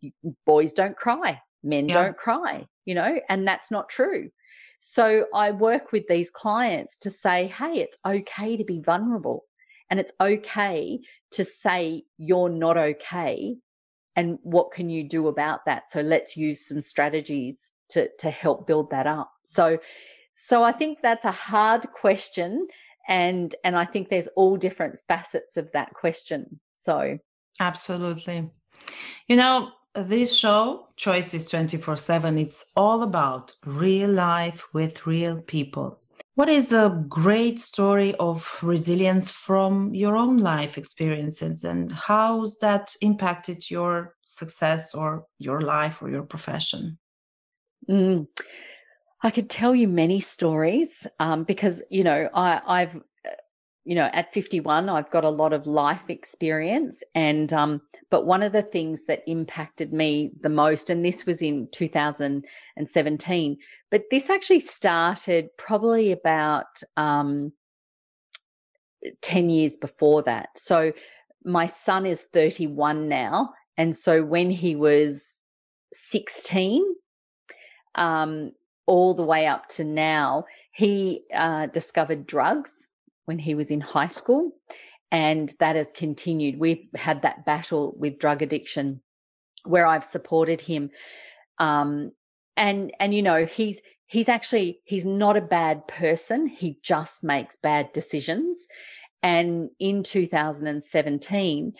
boys 0.44 0.72
don't 0.72 0.96
cry, 0.96 1.40
men 1.64 1.88
yeah. 1.88 1.94
don't 1.94 2.16
cry, 2.16 2.64
you 2.84 2.94
know, 2.94 3.18
and 3.28 3.44
that's 3.44 3.72
not 3.72 3.88
true. 3.88 4.30
So 4.78 5.26
I 5.34 5.50
work 5.50 5.90
with 5.90 6.04
these 6.08 6.30
clients 6.30 6.96
to 6.98 7.10
say, 7.10 7.48
hey, 7.48 7.80
it's 7.80 7.98
okay 8.06 8.56
to 8.56 8.64
be 8.64 8.80
vulnerable 8.80 9.42
and 9.90 9.98
it's 9.98 10.12
okay 10.20 11.00
to 11.32 11.44
say 11.44 12.04
you're 12.18 12.48
not 12.48 12.76
okay. 12.76 13.56
And 14.14 14.38
what 14.42 14.70
can 14.70 14.88
you 14.88 15.08
do 15.08 15.26
about 15.26 15.64
that? 15.66 15.90
So 15.90 16.02
let's 16.02 16.36
use 16.36 16.68
some 16.68 16.80
strategies 16.80 17.58
to, 17.90 18.08
to 18.20 18.30
help 18.30 18.68
build 18.68 18.90
that 18.90 19.08
up. 19.08 19.32
So, 19.42 19.78
so 20.36 20.62
I 20.62 20.70
think 20.70 20.98
that's 21.02 21.24
a 21.24 21.32
hard 21.32 21.90
question 21.92 22.68
and 23.08 23.54
and 23.64 23.76
i 23.76 23.84
think 23.84 24.08
there's 24.08 24.28
all 24.36 24.56
different 24.56 24.98
facets 25.08 25.56
of 25.56 25.70
that 25.72 25.92
question 25.94 26.60
so. 26.76 27.18
Absolutely. 27.58 28.50
You 29.26 29.36
know 29.36 29.72
this 29.94 30.36
show 30.36 30.88
choices 30.96 31.48
24 31.48 31.96
7 31.96 32.38
it's 32.38 32.70
all 32.76 33.02
about 33.02 33.54
real 33.64 34.10
life 34.10 34.66
with 34.72 35.06
real 35.06 35.40
people. 35.40 36.00
What 36.34 36.50
is 36.50 36.70
a 36.72 37.04
great 37.08 37.58
story 37.58 38.14
of 38.16 38.58
resilience 38.62 39.30
from 39.30 39.94
your 39.94 40.16
own 40.16 40.36
life 40.36 40.76
experiences 40.76 41.64
and 41.64 41.90
how's 41.90 42.58
that 42.58 42.94
impacted 43.00 43.70
your 43.70 44.14
success 44.22 44.94
or 44.94 45.24
your 45.38 45.62
life 45.62 46.02
or 46.02 46.10
your 46.10 46.24
profession? 46.24 46.98
Mm. 47.88 48.28
I 49.22 49.30
could 49.30 49.48
tell 49.50 49.74
you 49.74 49.88
many 49.88 50.20
stories 50.20 51.06
um, 51.18 51.44
because 51.44 51.82
you 51.90 52.04
know 52.04 52.28
I, 52.34 52.60
I've 52.66 52.96
uh, 52.96 53.30
you 53.84 53.94
know 53.94 54.08
at 54.12 54.32
51 54.32 54.88
I've 54.88 55.10
got 55.10 55.24
a 55.24 55.30
lot 55.30 55.52
of 55.52 55.66
life 55.66 56.08
experience 56.08 57.02
and 57.14 57.52
um, 57.52 57.80
but 58.10 58.26
one 58.26 58.42
of 58.42 58.52
the 58.52 58.62
things 58.62 59.00
that 59.08 59.22
impacted 59.26 59.92
me 59.92 60.32
the 60.40 60.48
most 60.48 60.90
and 60.90 61.04
this 61.04 61.24
was 61.24 61.40
in 61.42 61.68
2017 61.72 63.58
but 63.90 64.02
this 64.10 64.30
actually 64.30 64.60
started 64.60 65.48
probably 65.56 66.12
about 66.12 66.66
um, 66.96 67.52
10 69.22 69.50
years 69.50 69.76
before 69.76 70.22
that. 70.24 70.48
So 70.56 70.92
my 71.44 71.66
son 71.66 72.06
is 72.06 72.22
31 72.32 73.08
now 73.08 73.54
and 73.76 73.96
so 73.96 74.24
when 74.24 74.50
he 74.50 74.74
was 74.74 75.38
16 75.92 76.84
um, 77.94 78.52
all 78.86 79.14
the 79.14 79.22
way 79.24 79.46
up 79.46 79.68
to 79.70 79.84
now. 79.84 80.44
He 80.72 81.24
uh, 81.34 81.66
discovered 81.66 82.26
drugs 82.26 82.72
when 83.24 83.38
he 83.38 83.54
was 83.54 83.70
in 83.70 83.80
high 83.80 84.06
school, 84.06 84.52
and 85.10 85.52
that 85.58 85.76
has 85.76 85.90
continued. 85.94 86.58
We've 86.58 86.88
had 86.94 87.22
that 87.22 87.44
battle 87.44 87.94
with 87.98 88.18
drug 88.18 88.42
addiction 88.42 89.00
where 89.64 89.86
I've 89.86 90.04
supported 90.04 90.60
him. 90.60 90.90
Um, 91.58 92.12
and 92.56 92.92
and 93.00 93.14
you 93.14 93.22
know 93.22 93.44
he's 93.44 93.78
he's 94.06 94.28
actually 94.28 94.80
he's 94.84 95.04
not 95.04 95.36
a 95.36 95.40
bad 95.40 95.86
person 95.88 96.46
he 96.46 96.78
just 96.82 97.22
makes 97.22 97.56
bad 97.62 97.92
decisions 97.92 98.66
and 99.22 99.68
in 99.78 100.02
2017 100.02 101.72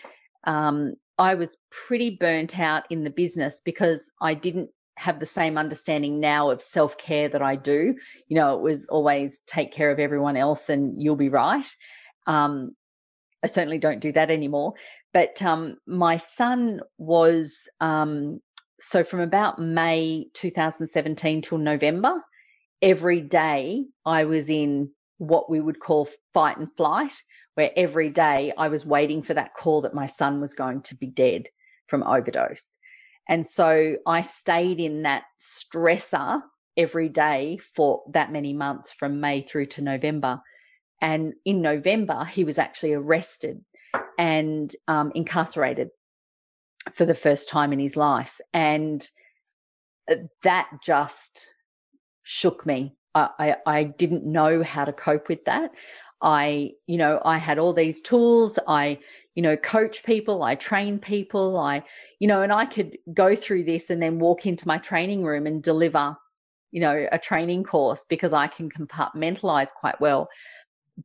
um, 0.45 0.93
i 1.17 1.33
was 1.33 1.57
pretty 1.71 2.17
burnt 2.19 2.59
out 2.59 2.83
in 2.89 3.03
the 3.03 3.09
business 3.09 3.61
because 3.65 4.11
i 4.21 4.33
didn't 4.33 4.69
have 4.97 5.19
the 5.19 5.25
same 5.25 5.57
understanding 5.57 6.19
now 6.19 6.49
of 6.49 6.61
self 6.61 6.97
care 6.97 7.29
that 7.29 7.41
I 7.41 7.55
do. 7.55 7.95
You 8.27 8.35
know, 8.35 8.55
it 8.57 8.61
was 8.61 8.85
always 8.87 9.41
take 9.45 9.71
care 9.71 9.91
of 9.91 9.99
everyone 9.99 10.35
else 10.35 10.69
and 10.69 11.01
you'll 11.01 11.15
be 11.15 11.29
right. 11.29 11.67
Um, 12.25 12.75
I 13.43 13.47
certainly 13.47 13.77
don't 13.77 13.99
do 13.99 14.11
that 14.13 14.31
anymore. 14.31 14.73
But 15.13 15.41
um, 15.41 15.77
my 15.85 16.17
son 16.17 16.81
was 16.97 17.69
um, 17.79 18.41
so 18.79 19.03
from 19.03 19.21
about 19.21 19.59
May 19.59 20.27
2017 20.33 21.41
till 21.41 21.57
November, 21.57 22.21
every 22.81 23.21
day 23.21 23.85
I 24.05 24.25
was 24.25 24.49
in 24.49 24.91
what 25.17 25.49
we 25.49 25.59
would 25.59 25.79
call 25.79 26.09
fight 26.33 26.57
and 26.57 26.69
flight, 26.77 27.13
where 27.55 27.71
every 27.75 28.09
day 28.09 28.53
I 28.57 28.67
was 28.67 28.85
waiting 28.85 29.23
for 29.23 29.33
that 29.33 29.55
call 29.55 29.81
that 29.81 29.95
my 29.95 30.05
son 30.05 30.41
was 30.41 30.53
going 30.53 30.81
to 30.83 30.95
be 30.95 31.07
dead 31.07 31.47
from 31.87 32.03
overdose. 32.03 32.76
And 33.27 33.45
so 33.45 33.97
I 34.05 34.21
stayed 34.21 34.79
in 34.79 35.03
that 35.03 35.23
stressor 35.41 36.41
every 36.77 37.09
day 37.09 37.59
for 37.75 38.03
that 38.13 38.31
many 38.31 38.53
months 38.53 38.91
from 38.91 39.19
May 39.19 39.41
through 39.41 39.65
to 39.67 39.81
November. 39.81 40.41
And 41.01 41.33
in 41.45 41.61
November, 41.61 42.25
he 42.25 42.43
was 42.43 42.57
actually 42.57 42.93
arrested 42.93 43.63
and 44.17 44.73
um, 44.87 45.11
incarcerated 45.13 45.89
for 46.93 47.05
the 47.05 47.15
first 47.15 47.49
time 47.49 47.73
in 47.73 47.79
his 47.79 47.95
life. 47.95 48.33
And 48.53 49.07
uh, 50.09 50.15
that 50.43 50.69
just 50.83 51.53
shook 52.23 52.65
me. 52.65 52.95
I, 53.13 53.29
I, 53.39 53.55
I 53.65 53.83
didn't 53.83 54.25
know 54.25 54.63
how 54.63 54.85
to 54.85 54.93
cope 54.93 55.27
with 55.27 55.45
that. 55.45 55.71
I, 56.21 56.71
you 56.87 56.97
know, 56.97 57.21
I 57.23 57.37
had 57.37 57.59
all 57.59 57.73
these 57.73 58.01
tools. 58.01 58.57
I, 58.67 58.99
you 59.35 59.43
know, 59.43 59.55
coach 59.57 60.03
people, 60.03 60.43
I 60.43 60.55
train 60.55 60.99
people, 60.99 61.57
I, 61.57 61.83
you 62.19 62.27
know, 62.27 62.41
and 62.41 62.51
I 62.51 62.65
could 62.65 62.97
go 63.13 63.35
through 63.35 63.65
this 63.65 63.89
and 63.89 64.01
then 64.01 64.19
walk 64.19 64.45
into 64.45 64.67
my 64.67 64.79
training 64.79 65.23
room 65.23 65.45
and 65.45 65.61
deliver, 65.61 66.17
you 66.71 66.81
know, 66.81 67.07
a 67.11 67.19
training 67.19 67.63
course 67.63 68.05
because 68.09 68.33
I 68.33 68.47
can 68.47 68.69
compartmentalize 68.69 69.71
quite 69.71 69.99
well. 70.01 70.27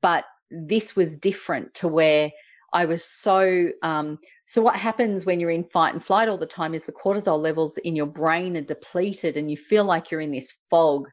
But 0.00 0.24
this 0.50 0.96
was 0.96 1.16
different 1.16 1.74
to 1.74 1.88
where 1.88 2.30
I 2.72 2.86
was 2.86 3.04
so 3.04 3.68
um, 3.82 4.18
so, 4.52 4.60
what 4.60 4.76
happens 4.76 5.24
when 5.24 5.40
you're 5.40 5.50
in 5.50 5.64
fight 5.64 5.94
and 5.94 6.04
flight 6.04 6.28
all 6.28 6.36
the 6.36 6.44
time 6.44 6.74
is 6.74 6.84
the 6.84 6.92
cortisol 6.92 7.40
levels 7.40 7.78
in 7.78 7.96
your 7.96 8.06
brain 8.06 8.54
are 8.58 8.60
depleted 8.60 9.38
and 9.38 9.50
you 9.50 9.56
feel 9.56 9.84
like 9.84 10.10
you're 10.10 10.20
in 10.20 10.30
this 10.30 10.52
fog. 10.68 11.08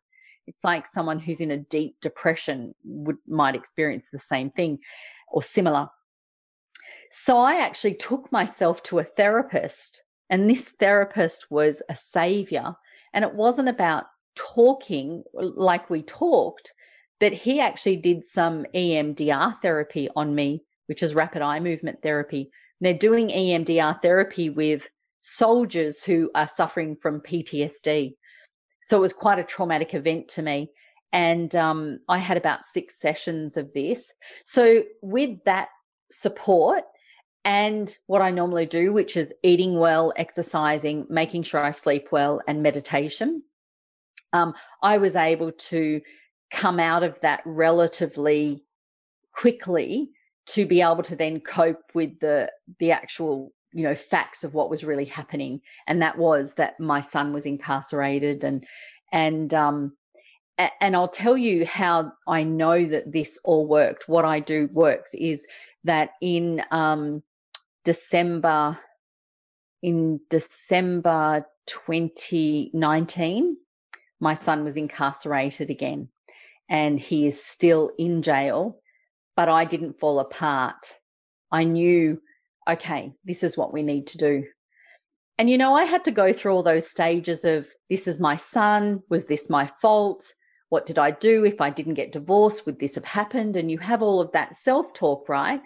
It's 0.50 0.64
like 0.64 0.88
someone 0.88 1.20
who's 1.20 1.40
in 1.40 1.52
a 1.52 1.58
deep 1.58 1.96
depression 2.02 2.74
would 2.84 3.18
might 3.28 3.56
experience 3.56 4.08
the 4.12 4.20
same 4.20 4.52
thing 4.52 4.80
or 5.30 5.42
similar. 5.42 5.88
So, 7.12 7.38
I 7.38 7.62
actually 7.62 7.96
took 7.96 8.32
myself 8.32 8.84
to 8.84 9.00
a 9.00 9.04
therapist, 9.04 10.04
and 10.30 10.50
this 10.50 10.70
therapist 10.80 11.50
was 11.50 11.82
a 11.90 11.96
savior. 11.96 12.76
And 13.14 13.26
it 13.26 13.34
wasn't 13.34 13.70
about 13.70 14.06
talking 14.36 15.24
like 15.34 15.90
we 15.90 16.04
talked, 16.04 16.74
but 17.20 17.34
he 17.34 17.60
actually 17.60 17.98
did 17.98 18.24
some 18.24 18.66
EMDR 18.76 19.62
therapy 19.62 20.10
on 20.16 20.36
me, 20.36 20.64
which 20.88 21.02
is 21.02 21.16
rapid 21.16 21.42
eye 21.42 21.60
movement 21.60 22.02
therapy 22.04 22.52
they're 22.82 22.94
doing 22.94 23.30
EMDR 23.30 24.02
therapy 24.02 24.50
with 24.50 24.88
soldiers 25.22 26.04
who 26.04 26.32
are 26.34 26.48
suffering 26.48 26.96
from 26.96 27.22
PTSD. 27.22 28.16
So 28.90 28.98
it 28.98 29.02
was 29.02 29.14
quite 29.14 29.38
a 29.38 29.44
traumatic 29.44 29.94
event 29.94 30.30
to 30.30 30.42
me. 30.42 30.72
And 31.14 31.56
um, 31.56 32.00
I 32.10 32.18
had 32.18 32.38
about 32.38 32.66
six 32.74 33.00
sessions 33.00 33.56
of 33.56 33.72
this. 33.74 34.12
So, 34.44 34.84
with 35.02 35.44
that 35.46 35.70
support 36.12 36.84
and 37.46 37.96
what 38.08 38.22
I 38.22 38.32
normally 38.32 38.66
do, 38.66 38.92
which 38.92 39.16
is 39.16 39.34
eating 39.44 39.78
well, 39.78 40.12
exercising, 40.16 41.06
making 41.10 41.44
sure 41.44 41.64
I 41.64 41.72
sleep 41.72 42.08
well, 42.12 42.42
and 42.48 42.64
meditation, 42.64 43.44
um, 44.34 44.54
I 44.84 44.98
was 44.98 45.16
able 45.16 45.52
to 45.52 46.02
come 46.52 46.80
out 46.80 47.04
of 47.04 47.16
that 47.22 47.42
relatively 47.46 48.64
quickly 49.34 50.12
to 50.48 50.66
be 50.66 50.82
able 50.82 51.04
to 51.04 51.16
then 51.16 51.42
cope 51.42 51.84
with 51.94 52.20
the 52.20 52.52
the 52.80 52.92
actual 52.92 53.54
you 53.74 53.84
know 53.84 53.96
facts 53.96 54.44
of 54.44 54.54
what 54.54 54.70
was 54.70 54.84
really 54.84 55.06
happening 55.06 55.62
and 55.88 56.02
that 56.02 56.18
was 56.18 56.54
that 56.58 56.80
my 56.80 57.02
son 57.02 57.34
was 57.34 57.46
incarcerated 57.46 58.44
and 58.44 58.66
and 59.14 59.54
um 59.54 59.94
and 60.82 60.96
I'll 60.96 61.10
tell 61.10 61.38
you 61.38 61.66
how 61.66 62.14
I 62.28 62.44
know 62.44 62.86
that 62.88 63.12
this 63.12 63.40
all 63.44 63.68
worked. 63.68 64.10
What 64.10 64.26
I 64.26 64.42
do 64.42 64.70
works 64.74 65.12
is 65.14 65.46
that 65.86 66.12
in 66.22 66.64
um, 66.72 67.24
December, 67.86 68.78
in 69.84 70.20
December 70.30 71.46
2019, 71.68 73.58
my 74.20 74.34
son 74.36 74.66
was 74.66 74.78
incarcerated 74.78 75.72
again, 75.72 76.10
and 76.70 77.00
he 77.00 77.28
is 77.28 77.44
still 77.44 77.92
in 78.00 78.22
jail 78.22 78.78
but 79.38 79.50
I 79.50 79.66
didn't 79.66 80.00
fall 80.00 80.20
apart. 80.20 80.96
I 81.52 81.66
knew, 81.66 82.22
okay, 82.70 83.12
this 83.26 83.44
is 83.44 83.58
what 83.58 83.74
we 83.74 83.84
need 83.84 84.08
to 84.08 84.18
do. 84.18 84.46
And, 85.38 85.50
you 85.50 85.58
know, 85.58 85.74
I 85.74 85.86
had 85.86 86.04
to 86.06 86.12
go 86.12 86.34
through 86.34 86.54
all 86.54 86.64
those 86.64 86.90
stages 86.90 87.46
of 87.46 87.70
this 87.90 88.08
is 88.08 88.20
my 88.20 88.36
son. 88.36 89.02
Was 89.10 89.26
this 89.26 89.50
my 89.50 89.72
fault? 89.82 90.34
What 90.68 90.86
did 90.86 91.00
I 91.00 91.12
do? 91.12 91.46
If 91.46 91.62
I 91.62 91.70
didn't 91.70 91.94
get 91.94 92.12
divorced, 92.12 92.66
would 92.66 92.80
this 92.80 92.96
have 92.96 93.06
happened? 93.06 93.56
And 93.56 93.72
you 93.72 93.78
have 93.80 94.02
all 94.02 94.20
of 94.20 94.32
that 94.34 94.58
self 94.58 94.94
talk, 94.94 95.30
right? 95.30 95.62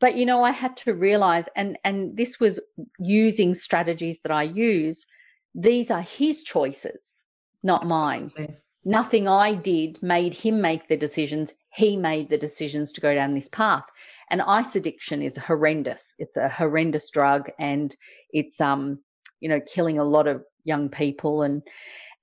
But, 0.00 0.16
you 0.16 0.26
know, 0.26 0.42
I 0.42 0.50
had 0.50 0.76
to 0.78 0.92
realize, 0.92 1.46
and, 1.56 1.78
and 1.84 2.16
this 2.16 2.40
was 2.40 2.60
using 2.98 3.54
strategies 3.54 4.20
that 4.22 4.32
I 4.32 4.42
use. 4.42 5.06
These 5.54 5.90
are 5.90 6.02
his 6.02 6.42
choices, 6.42 7.26
not 7.62 7.86
Absolutely. 8.24 8.56
Nothing 8.84 9.26
I 9.26 9.54
did 9.54 10.02
made 10.02 10.34
him 10.34 10.60
make 10.60 10.88
the 10.88 10.96
decisions 10.96 11.54
he 11.74 11.96
made 11.96 12.28
the 12.28 12.38
decisions 12.38 12.92
to 12.92 13.00
go 13.00 13.14
down 13.14 13.34
this 13.34 13.48
path. 13.48 13.84
And 14.30 14.42
ice 14.42 14.76
addiction 14.76 15.22
is 15.22 15.36
horrendous. 15.36 16.12
It's 16.18 16.36
a 16.36 16.48
horrendous 16.48 17.10
drug 17.10 17.50
and 17.58 17.96
it's 18.30 18.60
um, 18.60 19.00
you 19.40 19.48
know, 19.48 19.60
killing 19.60 19.98
a 19.98 20.04
lot 20.04 20.26
of 20.26 20.44
young 20.64 20.88
people 20.88 21.42
and 21.42 21.62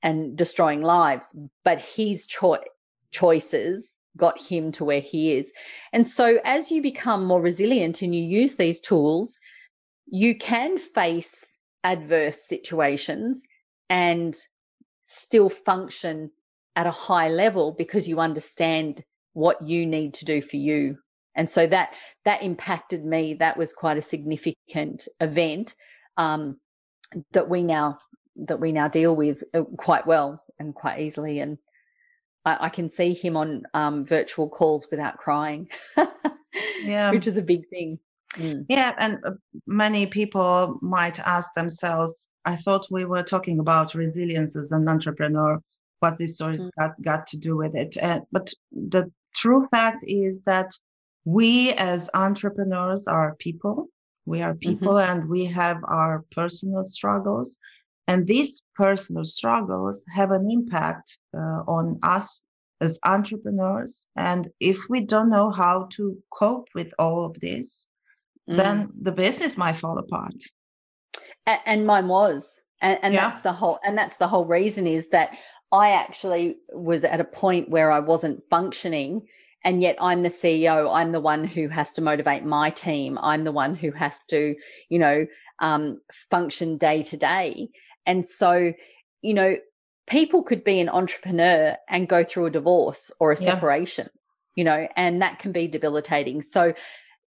and 0.04 0.36
destroying 0.38 0.82
lives. 0.82 1.26
But 1.64 1.82
his 1.82 2.26
cho- 2.28 2.64
choices 3.12 3.96
got 4.18 4.40
him 4.40 4.72
to 4.74 4.86
where 4.86 5.02
he 5.02 5.34
is. 5.34 5.52
And 5.94 6.08
so 6.08 6.40
as 6.44 6.72
you 6.72 6.82
become 6.82 7.26
more 7.26 7.42
resilient 7.42 8.02
and 8.02 8.14
you 8.16 8.24
use 8.24 8.56
these 8.56 8.80
tools, 8.82 9.40
you 10.08 10.38
can 10.38 10.78
face 10.78 11.46
adverse 11.84 12.48
situations 12.48 13.46
and 13.90 14.36
still 15.04 15.50
function 15.50 16.32
at 16.76 16.88
a 16.88 16.92
high 16.92 17.30
level 17.30 17.74
because 17.78 18.08
you 18.08 18.20
understand 18.20 19.04
what 19.34 19.62
you 19.62 19.86
need 19.86 20.14
to 20.16 20.26
do 20.26 20.42
for 20.42 20.58
you. 20.58 20.98
And 21.36 21.50
so 21.50 21.66
that 21.68 21.94
that 22.26 22.44
impacted 22.44 23.06
me. 23.06 23.36
That 23.36 23.58
was 23.58 23.72
quite 23.72 23.98
a 23.98 24.02
significant 24.02 25.08
event 25.20 25.74
um, 26.18 26.60
that 27.32 27.50
we 27.50 27.64
now 27.64 28.00
that 28.48 28.60
we 28.60 28.72
now 28.72 28.88
deal 28.88 29.16
with 29.16 29.44
uh, 29.54 29.64
quite 29.78 30.06
well 30.06 30.44
and 30.60 30.76
quite 30.76 31.00
easily. 31.00 31.40
And 31.40 31.58
I, 32.46 32.66
I 32.66 32.70
can 32.70 32.90
see 32.90 33.14
him 33.14 33.38
on 33.38 33.64
um, 33.74 34.06
virtual 34.06 34.50
calls 34.50 34.88
without 34.92 35.18
crying 35.18 35.70
yeah. 36.84 37.12
which 37.12 37.28
is 37.28 37.38
a 37.38 37.42
big 37.42 37.68
thing. 37.70 38.00
Mm. 38.38 38.66
yeah 38.70 38.96
and 38.98 39.20
uh, 39.26 39.32
many 39.68 40.06
people 40.06 40.80
might 40.82 41.20
ask 41.20 41.54
themselves 41.54 42.32
i 42.46 42.56
thought 42.56 42.88
we 42.90 43.04
were 43.04 43.24
talking 43.24 43.60
about 43.60 43.94
resilience 43.94 44.56
as 44.56 44.72
an 44.72 44.88
entrepreneur 44.88 45.62
what's 46.02 46.18
this 46.18 46.36
story 46.36 46.56
mm. 46.56 46.70
got, 46.78 46.92
got 47.04 47.26
to 47.28 47.38
do 47.38 47.56
with 47.56 47.76
it 47.76 47.98
uh, 48.02 48.20
but 48.32 48.52
the 48.72 49.10
true 49.34 49.68
fact 49.72 50.04
is 50.08 50.44
that 50.44 50.72
we 51.26 51.72
as 51.74 52.10
entrepreneurs 52.14 53.08
are 53.08 53.36
people. 53.40 53.88
We 54.26 54.42
are 54.42 54.54
mm-hmm. 54.54 54.70
people 54.70 54.94
mm-hmm. 54.94 55.20
and 55.20 55.30
we 55.30 55.46
have 55.46 55.84
our 55.84 56.26
personal 56.32 56.84
struggles. 56.84 57.60
And 58.08 58.28
these 58.28 58.62
personal 58.76 59.26
struggles 59.26 60.06
have 60.14 60.32
an 60.32 60.50
impact 60.50 61.18
uh, 61.36 61.64
on 61.68 62.00
us 62.04 62.46
as 62.82 63.00
entrepreneurs. 63.06 64.10
And 64.16 64.50
if 64.60 64.80
we 64.90 65.02
don't 65.02 65.30
know 65.30 65.52
how 65.52 65.88
to 65.94 66.18
cope 66.32 66.68
with 66.74 66.94
all 66.98 67.26
of 67.26 67.40
this, 67.40 67.88
mm. 68.50 68.58
then 68.58 68.90
the 69.00 69.12
business 69.12 69.58
might 69.58 69.78
fall 69.78 69.98
apart. 69.98 70.44
And 71.46 71.86
mine 71.86 72.08
was. 72.08 72.62
And, 72.82 72.98
and 73.04 73.14
yeah. 73.14 73.30
that's 73.30 73.44
the 73.44 73.54
whole 73.54 73.80
and 73.84 73.96
that's 73.96 74.18
the 74.18 74.28
whole 74.28 74.46
reason 74.46 74.88
is 74.88 75.08
that 75.10 75.38
I 75.72 75.92
actually 75.92 76.58
was 76.72 77.04
at 77.04 77.22
a 77.22 77.26
point 77.26 77.70
where 77.70 77.92
I 77.92 78.00
wasn't 78.00 78.44
functioning. 78.50 79.28
And 79.64 79.82
yet 79.82 79.98
I'm 80.02 80.24
the 80.24 80.30
CEO. 80.30 80.92
I'm 80.94 81.12
the 81.12 81.20
one 81.20 81.46
who 81.46 81.68
has 81.68 81.94
to 81.94 82.02
motivate 82.02 82.44
my 82.44 82.72
team. 82.72 83.18
I'm 83.22 83.44
the 83.44 83.52
one 83.52 83.76
who 83.76 83.92
has 83.92 84.14
to, 84.30 84.56
you 84.90 85.00
know, 85.00 85.28
um, 85.60 86.02
function 86.32 86.78
day 86.78 87.04
to 87.04 87.18
day. 87.18 87.70
And 88.06 88.28
so, 88.28 88.74
you 89.22 89.34
know, 89.36 89.58
people 90.08 90.44
could 90.44 90.64
be 90.64 90.80
an 90.80 90.90
entrepreneur 90.90 91.78
and 91.88 92.10
go 92.10 92.24
through 92.24 92.48
a 92.48 92.52
divorce 92.52 93.12
or 93.20 93.32
a 93.32 93.40
yeah. 93.40 93.54
separation, 93.54 94.10
you 94.56 94.64
know, 94.64 94.88
and 94.96 95.22
that 95.22 95.40
can 95.40 95.52
be 95.52 95.68
debilitating. 95.68 96.42
So 96.42 96.74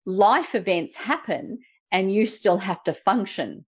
life 0.06 0.56
events 0.56 0.96
happen 0.96 1.60
and 1.92 2.12
you 2.12 2.26
still 2.26 2.58
have 2.58 2.84
to 2.86 2.94
function 2.94 3.66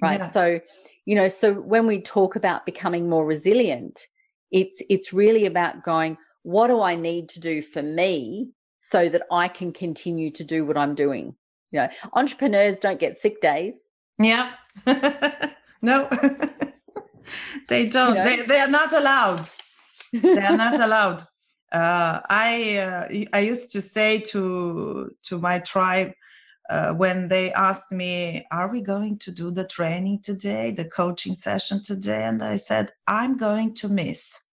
right? 0.00 0.20
Yeah. 0.20 0.30
So, 0.30 0.60
you 1.04 1.16
know, 1.16 1.28
so 1.28 1.54
when 1.54 1.86
we 1.86 2.00
talk 2.00 2.36
about 2.36 2.66
becoming 2.66 3.08
more 3.08 3.24
resilient, 3.24 4.06
it's 4.50 4.80
it's 4.88 5.12
really 5.12 5.46
about 5.46 5.82
going, 5.82 6.16
what 6.42 6.68
do 6.68 6.80
I 6.80 6.94
need 6.94 7.28
to 7.30 7.40
do 7.40 7.62
for 7.62 7.82
me 7.82 8.50
so 8.80 9.08
that 9.08 9.22
I 9.30 9.48
can 9.48 9.72
continue 9.72 10.30
to 10.32 10.44
do 10.44 10.64
what 10.64 10.76
I'm 10.76 10.94
doing? 10.94 11.34
You 11.72 11.80
know, 11.80 11.88
entrepreneurs 12.12 12.78
don't 12.78 13.00
get 13.00 13.18
sick 13.18 13.40
days. 13.40 13.76
Yeah. 14.18 14.52
no. 15.82 16.08
they 17.68 17.88
don't. 17.88 18.10
You 18.10 18.14
know? 18.14 18.24
They 18.24 18.42
they 18.42 18.60
are 18.60 18.68
not 18.68 18.92
allowed. 18.92 19.48
They 20.12 20.38
are 20.38 20.56
not 20.56 20.80
allowed. 20.86 21.26
Uh, 21.72 22.20
I 22.30 22.76
uh, 22.76 23.08
I 23.32 23.40
used 23.40 23.72
to 23.72 23.80
say 23.80 24.20
to 24.20 25.10
to 25.24 25.38
my 25.38 25.58
tribe 25.58 26.12
uh, 26.70 26.92
when 26.94 27.28
they 27.28 27.52
asked 27.52 27.92
me, 27.92 28.46
"Are 28.50 28.68
we 28.68 28.80
going 28.80 29.18
to 29.18 29.32
do 29.32 29.50
the 29.50 29.66
training 29.66 30.20
today, 30.22 30.70
the 30.70 30.84
coaching 30.84 31.34
session 31.34 31.82
today?" 31.82 32.24
and 32.24 32.42
I 32.42 32.56
said, 32.56 32.92
"I'm 33.06 33.36
going 33.36 33.74
to 33.74 33.88
miss 33.88 34.48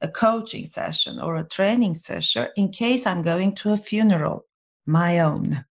a 0.00 0.08
coaching 0.08 0.66
session 0.66 1.20
or 1.20 1.36
a 1.36 1.48
training 1.48 1.94
session 1.94 2.48
in 2.56 2.70
case 2.70 3.06
I'm 3.06 3.22
going 3.22 3.54
to 3.56 3.72
a 3.72 3.78
funeral, 3.78 4.46
my 4.86 5.18
own." 5.20 5.64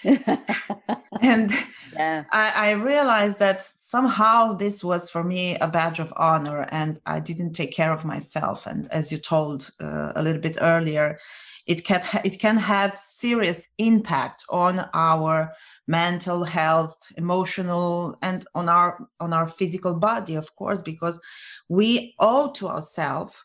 and 1.20 1.52
yeah. 1.92 2.24
I, 2.30 2.52
I, 2.54 2.70
realized 2.72 3.38
that 3.38 3.62
somehow 3.62 4.54
this 4.54 4.84
was 4.84 5.10
for 5.10 5.24
me 5.24 5.56
a 5.56 5.68
badge 5.68 5.98
of 5.98 6.12
honor 6.16 6.66
and 6.70 7.00
i 7.06 7.18
didn't 7.18 7.52
take 7.52 7.72
care 7.72 7.92
of 7.92 8.04
myself 8.04 8.66
and 8.66 8.90
as 8.92 9.10
you 9.10 9.18
told 9.18 9.70
uh, 9.80 10.12
a 10.14 10.22
little 10.22 10.40
bit 10.40 10.58
earlier 10.60 11.18
it 11.66 11.84
can 11.84 12.02
it 12.24 12.38
can 12.38 12.56
have 12.56 12.98
serious 12.98 13.68
impact 13.78 14.44
on 14.50 14.88
our 14.94 15.52
mental 15.86 16.44
health 16.44 16.96
emotional 17.16 18.16
and 18.22 18.46
on 18.54 18.68
our 18.68 19.08
on 19.20 19.32
our 19.32 19.48
physical 19.48 19.94
body 19.94 20.34
of 20.34 20.54
course 20.56 20.82
because 20.82 21.20
we 21.68 22.14
owe 22.18 22.50
to 22.52 22.68
ourselves 22.68 23.44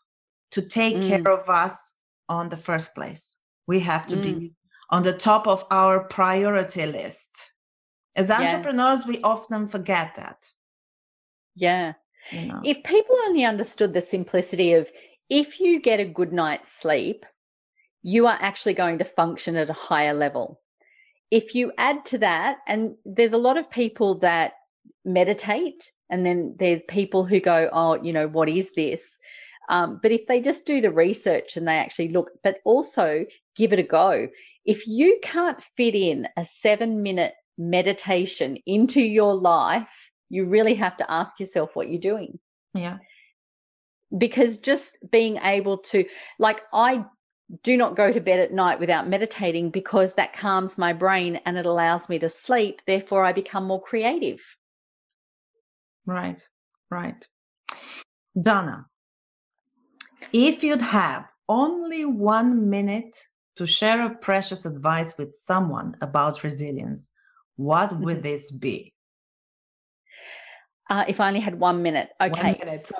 to 0.50 0.62
take 0.62 0.96
mm. 0.96 1.08
care 1.08 1.28
of 1.32 1.48
us 1.48 1.94
on 2.28 2.48
the 2.48 2.56
first 2.56 2.94
place 2.94 3.40
we 3.66 3.80
have 3.80 4.06
to 4.06 4.16
mm. 4.16 4.22
be 4.22 4.52
on 4.94 5.02
the 5.02 5.12
top 5.12 5.48
of 5.48 5.66
our 5.72 6.04
priority 6.04 6.86
list. 6.86 7.50
As 8.14 8.30
entrepreneurs, 8.30 9.00
yeah. 9.00 9.08
we 9.08 9.20
often 9.22 9.66
forget 9.66 10.14
that. 10.14 10.46
Yeah. 11.56 11.94
You 12.30 12.46
know? 12.46 12.60
If 12.64 12.84
people 12.84 13.16
only 13.26 13.44
understood 13.44 13.92
the 13.92 14.00
simplicity 14.00 14.74
of 14.74 14.88
if 15.28 15.58
you 15.58 15.80
get 15.80 15.98
a 15.98 16.04
good 16.04 16.32
night's 16.32 16.70
sleep, 16.70 17.26
you 18.04 18.28
are 18.28 18.38
actually 18.40 18.74
going 18.74 18.98
to 18.98 19.04
function 19.04 19.56
at 19.56 19.68
a 19.68 19.72
higher 19.72 20.14
level. 20.14 20.60
If 21.28 21.56
you 21.56 21.72
add 21.76 22.04
to 22.06 22.18
that, 22.18 22.58
and 22.68 22.94
there's 23.04 23.32
a 23.32 23.44
lot 23.48 23.56
of 23.56 23.68
people 23.68 24.20
that 24.20 24.52
meditate, 25.04 25.90
and 26.08 26.24
then 26.24 26.54
there's 26.60 26.84
people 26.84 27.24
who 27.24 27.40
go, 27.40 27.68
Oh, 27.72 28.00
you 28.00 28.12
know, 28.12 28.28
what 28.28 28.48
is 28.48 28.70
this? 28.76 29.18
Um, 29.68 30.00
but 30.02 30.12
if 30.12 30.26
they 30.26 30.40
just 30.40 30.66
do 30.66 30.80
the 30.80 30.90
research 30.90 31.56
and 31.56 31.66
they 31.66 31.76
actually 31.76 32.08
look, 32.08 32.30
but 32.42 32.58
also 32.64 33.24
give 33.56 33.72
it 33.72 33.78
a 33.78 33.84
go. 33.84 34.28
If 34.64 34.86
you 34.86 35.18
can't 35.22 35.62
fit 35.76 35.94
in 35.94 36.28
a 36.36 36.44
seven 36.44 37.02
minute 37.02 37.34
meditation 37.58 38.58
into 38.66 39.00
your 39.00 39.34
life, 39.34 39.88
you 40.30 40.46
really 40.46 40.74
have 40.74 40.96
to 40.96 41.10
ask 41.10 41.38
yourself 41.38 41.70
what 41.74 41.90
you're 41.90 42.00
doing. 42.00 42.38
Yeah. 42.74 42.98
Because 44.16 44.58
just 44.58 44.96
being 45.10 45.38
able 45.38 45.78
to, 45.78 46.04
like, 46.38 46.62
I 46.72 47.04
do 47.62 47.76
not 47.76 47.96
go 47.96 48.12
to 48.12 48.20
bed 48.20 48.40
at 48.40 48.52
night 48.52 48.80
without 48.80 49.08
meditating 49.08 49.70
because 49.70 50.14
that 50.14 50.32
calms 50.32 50.78
my 50.78 50.92
brain 50.92 51.40
and 51.44 51.56
it 51.56 51.66
allows 51.66 52.08
me 52.08 52.18
to 52.18 52.30
sleep. 52.30 52.80
Therefore, 52.86 53.24
I 53.24 53.32
become 53.32 53.66
more 53.66 53.82
creative. 53.82 54.40
Right, 56.06 56.40
right. 56.90 57.26
Donna, 58.40 58.86
if 60.34 60.64
you'd 60.64 60.82
have 60.82 61.26
only 61.48 62.04
one 62.04 62.68
minute 62.68 63.16
to 63.56 63.66
share 63.66 64.04
a 64.04 64.10
precious 64.16 64.66
advice 64.66 65.16
with 65.16 65.36
someone 65.36 65.96
about 66.00 66.42
resilience, 66.42 67.12
what 67.54 67.98
would 68.00 68.16
mm-hmm. 68.16 68.22
this 68.24 68.50
be? 68.50 68.92
Uh, 70.90 71.04
if 71.06 71.20
I 71.20 71.28
only 71.28 71.40
had 71.40 71.58
one 71.58 71.82
minute. 71.82 72.10
Okay. 72.20 72.52
One 72.52 72.58
minute. 72.58 72.86
So 72.86 72.96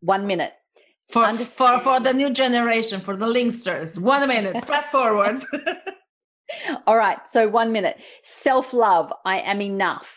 one 0.00 0.26
minute. 0.26 0.52
For, 1.10 1.36
for, 1.36 1.80
for 1.80 2.00
the 2.00 2.14
new 2.14 2.30
generation, 2.30 3.00
for 3.00 3.14
the 3.14 3.26
linksters, 3.26 3.98
one 3.98 4.26
minute, 4.26 4.64
fast 4.66 4.90
forward. 4.90 5.40
All 6.86 6.96
right. 6.96 7.18
So 7.30 7.46
one 7.46 7.72
minute. 7.72 7.98
Self 8.24 8.72
love. 8.72 9.12
I 9.26 9.40
am 9.40 9.60
enough. 9.60 10.08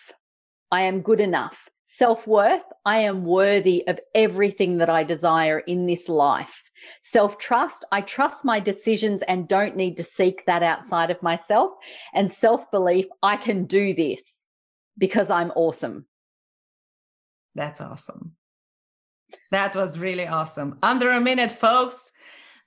I 0.72 0.84
am 0.84 1.02
good 1.02 1.20
enough. 1.20 1.67
Self 1.98 2.28
worth. 2.28 2.62
I 2.86 3.00
am 3.00 3.26
worthy 3.26 3.88
of 3.88 4.00
everything 4.14 4.78
that 4.78 4.90
I 4.90 5.04
desire 5.04 5.60
in 5.62 5.88
this 5.88 6.08
life. 6.08 6.62
Self 7.02 7.40
trust, 7.40 7.86
I 7.92 8.02
trust 8.02 8.46
my 8.46 8.60
decisions 8.60 9.24
and 9.28 9.48
don't 9.48 9.76
need 9.76 9.98
to 9.98 10.04
seek 10.04 10.46
that 10.46 10.62
outside 10.62 11.10
of 11.10 11.24
myself. 11.24 11.72
And 12.14 12.32
self 12.32 12.70
belief, 12.70 13.08
I 13.24 13.36
can 13.36 13.66
do 13.66 13.96
this 13.96 14.22
because 15.00 15.32
I'm 15.32 15.52
awesome. 15.56 16.06
That's 17.56 17.82
awesome. 17.82 18.36
That 19.50 19.76
was 19.76 19.98
really 19.98 20.28
awesome. 20.28 20.78
Under 20.84 21.10
a 21.10 21.20
minute, 21.20 21.52
folks. 21.52 22.12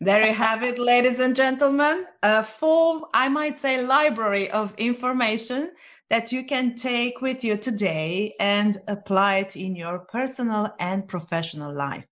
There 0.01 0.26
you 0.26 0.35
have 0.35 0.64
it, 0.64 0.78
ladies 0.78 1.20
and 1.20 1.37
gentlemen. 1.37 2.07
A 2.24 2.43
full, 2.43 3.09
I 3.14 3.28
might 3.28 3.59
say, 3.59 3.81
library 3.85 4.51
of 4.51 4.74
information 4.76 5.70
that 6.11 6.32
you 6.32 6.44
can 6.44 6.74
take 6.74 7.20
with 7.22 7.42
you 7.44 7.56
today 7.56 8.34
and 8.40 8.76
apply 8.88 9.36
it 9.36 9.56
in 9.56 9.76
your 9.76 10.00
personal 10.00 10.74
and 10.80 11.08
professional 11.08 11.72
life. 11.72 12.08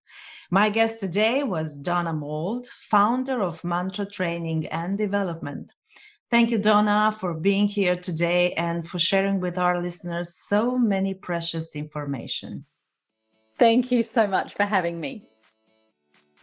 My 0.49 0.69
guest 0.69 1.01
today 1.01 1.43
was 1.43 1.77
Donna 1.77 2.13
Mould, 2.13 2.65
founder 2.67 3.41
of 3.43 3.63
Mantra 3.63 4.05
Training 4.05 4.65
and 4.67 4.97
Development. 4.97 5.75
Thank 6.31 6.49
you, 6.49 6.59
Donna, 6.59 7.13
for 7.19 7.33
being 7.33 7.67
here 7.67 7.97
today 7.97 8.53
and 8.53 8.87
for 8.87 8.99
sharing 8.99 9.39
with 9.41 9.57
our 9.57 9.81
listeners 9.81 10.35
so 10.47 10.77
many 10.77 11.13
precious 11.13 11.75
information. 11.75 12.65
Thank 13.59 13.91
you 13.91 14.01
so 14.01 14.25
much 14.25 14.55
for 14.55 14.63
having 14.63 14.99
me. 14.99 15.27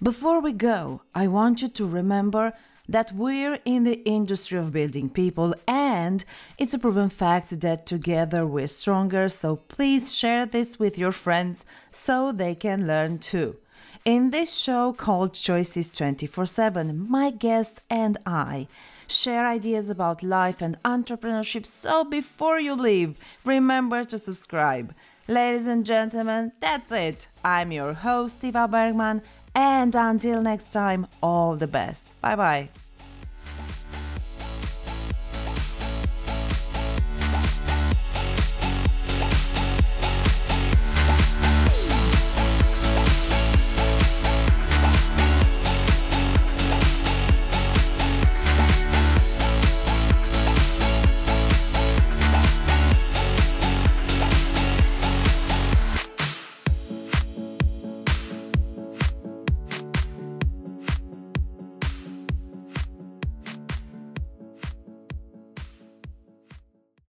Before 0.02 0.40
we 0.40 0.52
go, 0.52 1.00
I 1.14 1.26
want 1.28 1.62
you 1.62 1.68
to 1.68 1.88
remember 1.88 2.52
that 2.88 3.12
we're 3.12 3.58
in 3.64 3.84
the 3.84 4.02
industry 4.04 4.58
of 4.58 4.72
building 4.72 5.08
people 5.08 5.54
and 5.66 6.24
it's 6.58 6.74
a 6.74 6.78
proven 6.78 7.08
fact 7.08 7.60
that 7.60 7.86
together 7.86 8.46
we're 8.46 8.66
stronger. 8.66 9.28
So 9.28 9.56
please 9.56 10.14
share 10.14 10.46
this 10.46 10.78
with 10.78 10.98
your 10.98 11.12
friends 11.12 11.64
so 11.90 12.32
they 12.32 12.54
can 12.54 12.86
learn 12.86 13.18
too. 13.18 13.56
In 14.04 14.30
this 14.30 14.54
show 14.54 14.92
called 14.92 15.34
Choices 15.34 15.90
24 15.90 16.46
7, 16.46 17.08
my 17.08 17.30
guest 17.30 17.80
and 17.90 18.16
I 18.24 18.68
share 19.08 19.46
ideas 19.46 19.88
about 19.88 20.22
life 20.22 20.62
and 20.62 20.80
entrepreneurship. 20.84 21.66
So 21.66 22.04
before 22.04 22.60
you 22.60 22.74
leave, 22.74 23.16
remember 23.44 24.04
to 24.04 24.18
subscribe. 24.18 24.94
Ladies 25.28 25.66
and 25.66 25.84
gentlemen, 25.84 26.52
that's 26.60 26.92
it. 26.92 27.26
I'm 27.44 27.72
your 27.72 27.94
host, 27.94 28.44
Eva 28.44 28.68
Bergman, 28.68 29.22
and 29.56 29.94
until 29.94 30.42
next 30.42 30.70
time, 30.70 31.06
all 31.22 31.56
the 31.56 31.66
best. 31.66 32.08
Bye 32.20 32.36
bye. 32.36 32.85